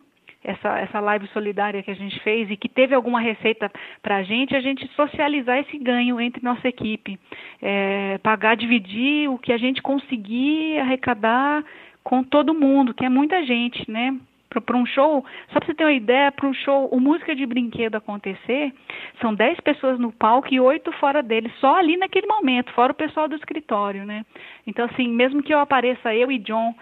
essa, 0.46 0.78
essa 0.78 1.00
live 1.00 1.26
solidária 1.28 1.82
que 1.82 1.90
a 1.90 1.94
gente 1.94 2.18
fez 2.20 2.48
e 2.50 2.56
que 2.56 2.68
teve 2.68 2.94
alguma 2.94 3.20
receita 3.20 3.70
para 4.00 4.16
a 4.16 4.22
gente, 4.22 4.54
a 4.54 4.60
gente 4.60 4.86
socializar 4.94 5.58
esse 5.58 5.76
ganho 5.78 6.20
entre 6.20 6.42
nossa 6.42 6.68
equipe. 6.68 7.18
É, 7.60 8.18
pagar, 8.18 8.56
dividir 8.56 9.28
o 9.28 9.38
que 9.38 9.52
a 9.52 9.58
gente 9.58 9.82
conseguir 9.82 10.78
arrecadar 10.78 11.64
com 12.04 12.22
todo 12.22 12.54
mundo, 12.54 12.94
que 12.94 13.04
é 13.04 13.08
muita 13.08 13.44
gente, 13.44 13.90
né? 13.90 14.16
Para 14.48 14.76
um 14.76 14.86
show, 14.86 15.24
só 15.52 15.58
para 15.58 15.66
você 15.66 15.74
ter 15.74 15.84
uma 15.84 15.92
ideia, 15.92 16.32
para 16.32 16.46
um 16.46 16.54
show, 16.54 16.88
o 16.90 17.00
música 17.00 17.34
de 17.34 17.44
brinquedo 17.44 17.96
acontecer, 17.96 18.72
são 19.20 19.34
10 19.34 19.60
pessoas 19.60 19.98
no 19.98 20.12
palco 20.12 20.52
e 20.52 20.60
oito 20.60 20.92
fora 20.92 21.22
dele, 21.22 21.52
só 21.60 21.76
ali 21.76 21.96
naquele 21.96 22.26
momento, 22.26 22.72
fora 22.72 22.92
o 22.92 22.96
pessoal 22.96 23.28
do 23.28 23.36
escritório, 23.36 24.04
né? 24.04 24.24
Então, 24.66 24.86
assim, 24.86 25.08
mesmo 25.08 25.42
que 25.42 25.52
eu 25.52 25.58
apareça 25.58 26.14
eu 26.14 26.30
e 26.30 26.38
John 26.38 26.74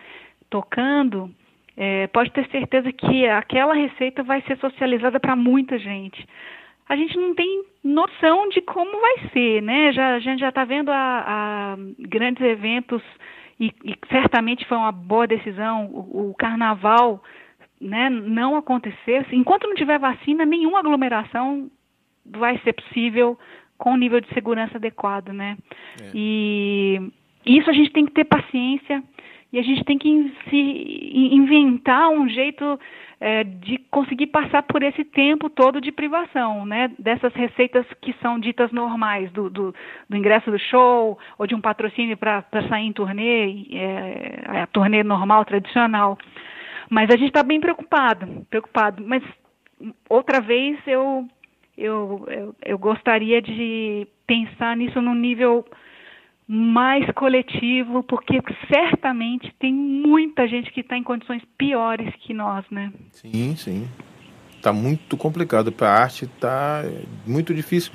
tocando, 0.51 1.31
é, 1.77 2.07
pode 2.09 2.31
ter 2.31 2.49
certeza 2.51 2.93
que 2.93 3.27
aquela 3.27 3.75
receita 3.75 4.23
vai 4.23 4.43
ser 4.43 4.57
socializada 4.59 5.19
para 5.19 5.35
muita 5.35 5.79
gente. 5.79 6.27
A 6.89 6.97
gente 6.97 7.17
não 7.17 7.35
tem 7.35 7.65
noção 7.83 8.49
de 8.51 8.61
como 8.61 9.01
vai 9.01 9.31
ser, 9.33 9.63
né? 9.63 9.91
Já, 9.93 10.15
a 10.15 10.19
gente 10.19 10.41
já 10.41 10.51
está 10.51 10.65
vendo 10.65 10.91
a, 10.91 11.25
a 11.27 11.77
grandes 11.99 12.43
eventos 12.45 13.03
e, 13.59 13.73
e, 13.85 13.97
certamente 14.11 14.67
foi 14.67 14.77
uma 14.77 14.93
boa 14.93 15.27
decisão. 15.27 15.87
O, 15.87 16.31
o 16.31 16.35
carnaval 16.35 17.23
né, 17.85 18.09
não 18.09 18.57
acontecer, 18.57 19.27
enquanto 19.33 19.67
não 19.67 19.75
tiver 19.75 19.99
vacina, 19.99 20.47
nenhuma 20.47 20.79
aglomeração 20.79 21.71
vai 22.25 22.59
ser 22.61 22.73
possível 22.73 23.39
com 23.77 23.93
um 23.93 23.97
nível 23.97 24.21
de 24.21 24.33
segurança 24.33 24.79
adequado, 24.79 25.29
né? 25.29 25.59
É. 26.01 26.11
E 26.15 27.13
isso 27.45 27.69
a 27.69 27.73
gente 27.75 27.91
tem 27.91 28.07
que 28.07 28.13
ter 28.13 28.25
paciência 28.25 29.03
e 29.53 29.59
a 29.59 29.63
gente 29.63 29.85
tem 29.85 29.99
que 29.99 30.35
se 30.49 30.57
inventar 31.33 32.09
um 32.09 32.29
jeito 32.29 32.81
é, 33.21 33.45
de 33.45 33.79
conseguir 33.91 34.29
passar 34.29 34.63
por 34.63 34.83
esse 34.83 35.05
tempo 35.05 35.51
todo 35.51 35.81
de 35.81 35.93
privação, 35.93 36.65
né? 36.65 36.91
Dessas 36.99 37.33
receitas 37.35 37.87
que 38.01 38.15
são 38.23 38.39
ditas 38.39 38.73
normais, 38.73 39.31
do, 39.33 39.51
do, 39.51 39.75
do 40.09 40.17
ingresso 40.17 40.51
do 40.51 40.59
show 40.59 41.19
ou 41.39 41.47
de 41.47 41.55
um 41.55 41.61
patrocínio 41.61 42.17
para 42.17 42.45
sair 42.69 42.87
em 42.87 42.93
turnê, 42.93 43.67
é, 43.73 44.63
a 44.63 44.67
turnê 44.67 45.03
normal, 45.03 45.45
tradicional. 45.45 46.17
Mas 46.91 47.11
a 47.11 47.17
gente 47.17 47.29
está 47.29 47.43
bem 47.43 47.61
preocupado, 47.61 48.47
preocupado. 48.51 49.03
Mas 49.07 49.23
outra 50.09 50.41
vez 50.41 50.79
eu, 50.87 51.27
eu, 51.77 52.25
eu, 52.29 52.57
eu 52.65 52.79
gostaria 52.79 53.41
de 53.41 54.07
pensar 54.27 54.77
nisso 54.77 55.01
num 55.01 55.15
nível 55.15 55.65
mais 56.47 57.11
coletivo, 57.13 58.03
porque 58.03 58.39
certamente 58.71 59.53
tem 59.59 59.73
muita 59.73 60.47
gente 60.47 60.71
que 60.73 60.81
está 60.81 60.97
em 60.97 61.03
condições 61.03 61.43
piores 61.57 62.15
que 62.21 62.35
nós, 62.35 62.65
né? 62.71 62.93
Sim, 63.13 63.57
sim. 63.57 63.89
Está 64.57 64.73
muito 64.73 65.17
complicado 65.17 65.73
para 65.73 65.89
a 65.89 66.03
arte, 66.03 66.27
está 66.27 66.83
muito 67.27 67.55
difícil, 67.55 67.93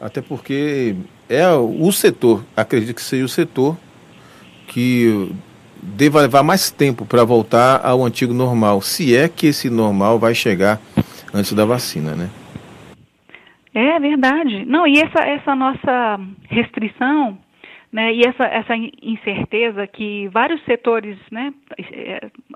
até 0.00 0.22
porque 0.22 0.96
é 1.28 1.48
o 1.48 1.90
setor, 1.92 2.44
acredito 2.56 2.94
que 2.94 3.02
seja 3.02 3.24
o 3.24 3.28
setor 3.28 3.76
que 4.66 5.30
deva 5.82 6.20
levar 6.20 6.42
mais 6.42 6.70
tempo 6.70 7.06
para 7.06 7.24
voltar 7.24 7.84
ao 7.84 8.04
antigo 8.04 8.32
normal, 8.32 8.80
se 8.80 9.16
é 9.16 9.28
que 9.28 9.48
esse 9.48 9.70
normal 9.70 10.18
vai 10.18 10.34
chegar 10.34 10.78
antes 11.32 11.52
da 11.52 11.64
vacina, 11.64 12.14
né? 12.14 12.28
É 13.74 13.98
verdade. 14.00 14.64
Não, 14.64 14.86
e 14.86 14.98
essa, 14.98 15.20
essa 15.20 15.54
nossa 15.54 16.20
restrição, 16.48 17.38
né, 17.92 18.12
e 18.12 18.22
essa, 18.22 18.44
essa 18.44 18.74
incerteza 18.76 19.86
que 19.86 20.28
vários 20.28 20.62
setores, 20.64 21.16
né, 21.30 21.52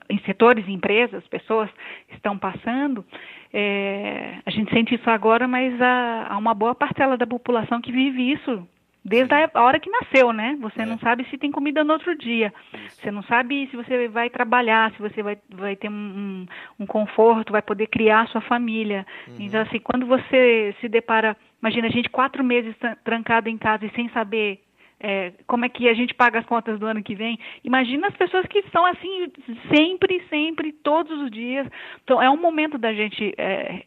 em 0.08 0.18
setores, 0.26 0.68
empresas, 0.68 1.26
pessoas 1.28 1.70
estão 2.12 2.36
passando, 2.36 3.04
é, 3.52 4.38
a 4.44 4.50
gente 4.50 4.72
sente 4.72 4.96
isso 4.96 5.08
agora, 5.08 5.46
mas 5.46 5.80
há, 5.80 6.26
há 6.30 6.36
uma 6.36 6.54
boa 6.54 6.74
parcela 6.74 7.16
da 7.16 7.26
população 7.26 7.80
que 7.80 7.92
vive 7.92 8.32
isso 8.32 8.66
desde 9.04 9.34
a 9.34 9.62
hora 9.62 9.78
que 9.78 9.90
nasceu, 9.90 10.32
né? 10.32 10.56
Você 10.60 10.82
é. 10.82 10.86
não 10.86 10.98
sabe 10.98 11.24
se 11.28 11.36
tem 11.36 11.50
comida 11.50 11.84
no 11.84 11.92
outro 11.92 12.16
dia. 12.16 12.52
Isso. 12.72 13.02
Você 13.02 13.10
não 13.10 13.22
sabe 13.24 13.68
se 13.68 13.76
você 13.76 14.08
vai 14.08 14.30
trabalhar, 14.30 14.92
se 14.92 14.98
você 14.98 15.22
vai, 15.22 15.36
vai 15.50 15.76
ter 15.76 15.90
um, 15.90 16.46
um 16.80 16.86
conforto, 16.86 17.52
vai 17.52 17.60
poder 17.60 17.88
criar 17.88 18.22
a 18.22 18.26
sua 18.28 18.40
família. 18.40 19.06
Uhum. 19.28 19.36
Então, 19.40 19.60
assim, 19.60 19.78
quando 19.78 20.06
você 20.06 20.74
se 20.80 20.88
depara, 20.88 21.36
imagina 21.60 21.88
a 21.88 21.90
gente 21.90 22.08
quatro 22.08 22.42
meses 22.42 22.74
trancado 23.04 23.50
em 23.50 23.58
casa 23.58 23.84
e 23.84 23.90
sem 23.90 24.08
saber 24.08 24.60
é, 24.98 25.32
como 25.46 25.66
é 25.66 25.68
que 25.68 25.86
a 25.86 25.94
gente 25.94 26.14
paga 26.14 26.38
as 26.38 26.46
contas 26.46 26.80
do 26.80 26.86
ano 26.86 27.02
que 27.02 27.14
vem. 27.14 27.38
Imagina 27.62 28.08
as 28.08 28.16
pessoas 28.16 28.46
que 28.46 28.60
estão 28.60 28.86
assim 28.86 29.30
sempre, 29.70 30.24
sempre, 30.30 30.72
todos 30.72 31.20
os 31.20 31.30
dias. 31.30 31.68
Então, 32.02 32.22
é 32.22 32.30
um 32.30 32.40
momento 32.40 32.78
da 32.78 32.94
gente 32.94 33.34
é, 33.36 33.84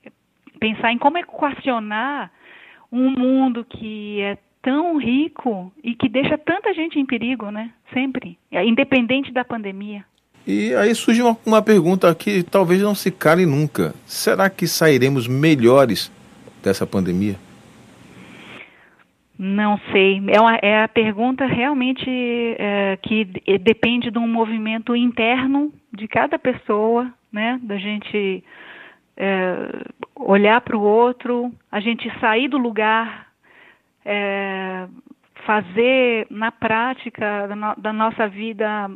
pensar 0.59 0.91
em 0.91 0.97
como 0.99 1.17
equacionar 1.17 2.31
um 2.91 3.09
mundo 3.09 3.65
que 3.65 4.21
é 4.21 4.37
tão 4.67 4.97
rico 4.97 5.71
e 5.81 5.95
que 5.95 6.09
deixa 6.09 6.37
tanta 6.37 6.73
gente 6.73 6.99
em 6.99 7.05
perigo, 7.05 7.49
né? 7.49 7.71
Sempre, 7.93 8.37
independente 8.51 9.31
da 9.31 9.45
pandemia. 9.45 10.03
E 10.45 10.75
aí 10.75 10.93
surge 10.93 11.21
uma, 11.21 11.37
uma 11.45 11.61
pergunta 11.61 12.13
que 12.13 12.43
talvez 12.43 12.81
não 12.81 12.93
se 12.93 13.09
cale 13.09 13.45
nunca. 13.45 13.95
Será 14.05 14.49
que 14.49 14.67
sairemos 14.67 15.25
melhores 15.25 16.11
dessa 16.61 16.85
pandemia? 16.85 17.37
Não 19.39 19.79
sei. 19.89 20.21
É, 20.27 20.41
uma, 20.41 20.55
é 20.57 20.83
a 20.83 20.87
pergunta 20.89 21.45
realmente 21.45 22.09
é, 22.59 22.97
que 23.01 23.23
depende 23.59 24.11
de 24.11 24.19
um 24.19 24.27
movimento 24.27 24.93
interno 24.93 25.71
de 25.93 26.09
cada 26.09 26.37
pessoa, 26.37 27.09
né? 27.31 27.57
Da 27.63 27.77
gente 27.77 28.43
é, 29.15 29.55
olhar 30.13 30.59
para 30.59 30.75
o 30.75 30.81
outro, 30.81 31.53
a 31.71 31.79
gente 31.79 32.11
sair 32.19 32.49
do 32.49 32.57
lugar 32.57 33.26
é, 34.07 34.87
fazer 35.45 36.25
na 36.29 36.49
prática 36.49 37.47
da, 37.47 37.55
no, 37.55 37.75
da 37.75 37.93
nossa 37.93 38.27
vida 38.27 38.89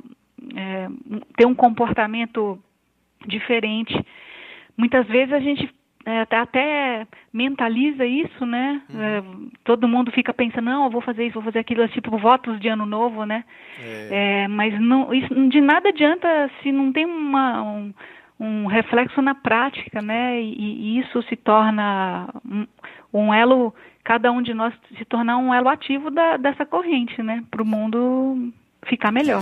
é, 0.55 0.87
ter 1.35 1.45
um 1.45 1.53
comportamento 1.53 2.57
diferente. 3.27 3.93
Muitas 4.77 5.05
vezes 5.07 5.33
a 5.33 5.39
gente 5.39 5.69
é, 6.05 6.21
até 6.21 7.05
mentaliza 7.31 8.05
isso, 8.05 8.45
né? 8.45 8.81
Uhum. 8.89 9.01
É, 9.01 9.23
todo 9.65 9.87
mundo 9.87 10.11
fica 10.11 10.33
pensando, 10.33 10.65
não, 10.65 10.85
eu 10.85 10.89
vou 10.89 11.01
fazer 11.01 11.25
isso, 11.25 11.35
vou 11.35 11.43
fazer 11.43 11.59
aquilo, 11.59 11.87
tipo 11.89 12.17
votos 12.17 12.59
de 12.59 12.69
ano 12.69 12.85
novo, 12.85 13.25
né? 13.25 13.43
É. 13.83 14.43
é 14.43 14.47
mas 14.47 14.79
não, 14.79 15.13
isso, 15.13 15.33
de 15.49 15.59
nada 15.59 15.89
adianta 15.89 16.49
se 16.63 16.71
não 16.71 16.91
tem 16.91 17.05
uma, 17.05 17.61
um, 17.61 17.93
um 18.39 18.65
reflexo 18.65 19.21
na 19.21 19.35
prática, 19.35 20.01
né? 20.01 20.41
E, 20.41 20.53
e 20.53 20.99
isso 20.99 21.21
se 21.23 21.35
torna 21.35 22.29
um, 22.49 22.65
um 23.13 23.33
elo 23.33 23.75
cada 24.03 24.31
um 24.31 24.41
de 24.41 24.53
nós 24.53 24.73
se 24.97 25.05
tornar 25.05 25.37
um 25.37 25.53
elo 25.53 25.69
ativo 25.69 26.09
da, 26.09 26.37
dessa 26.37 26.65
corrente, 26.65 27.21
né? 27.21 27.43
Para 27.49 27.61
o 27.61 27.65
mundo 27.65 28.51
ficar 28.85 29.11
melhor. 29.11 29.41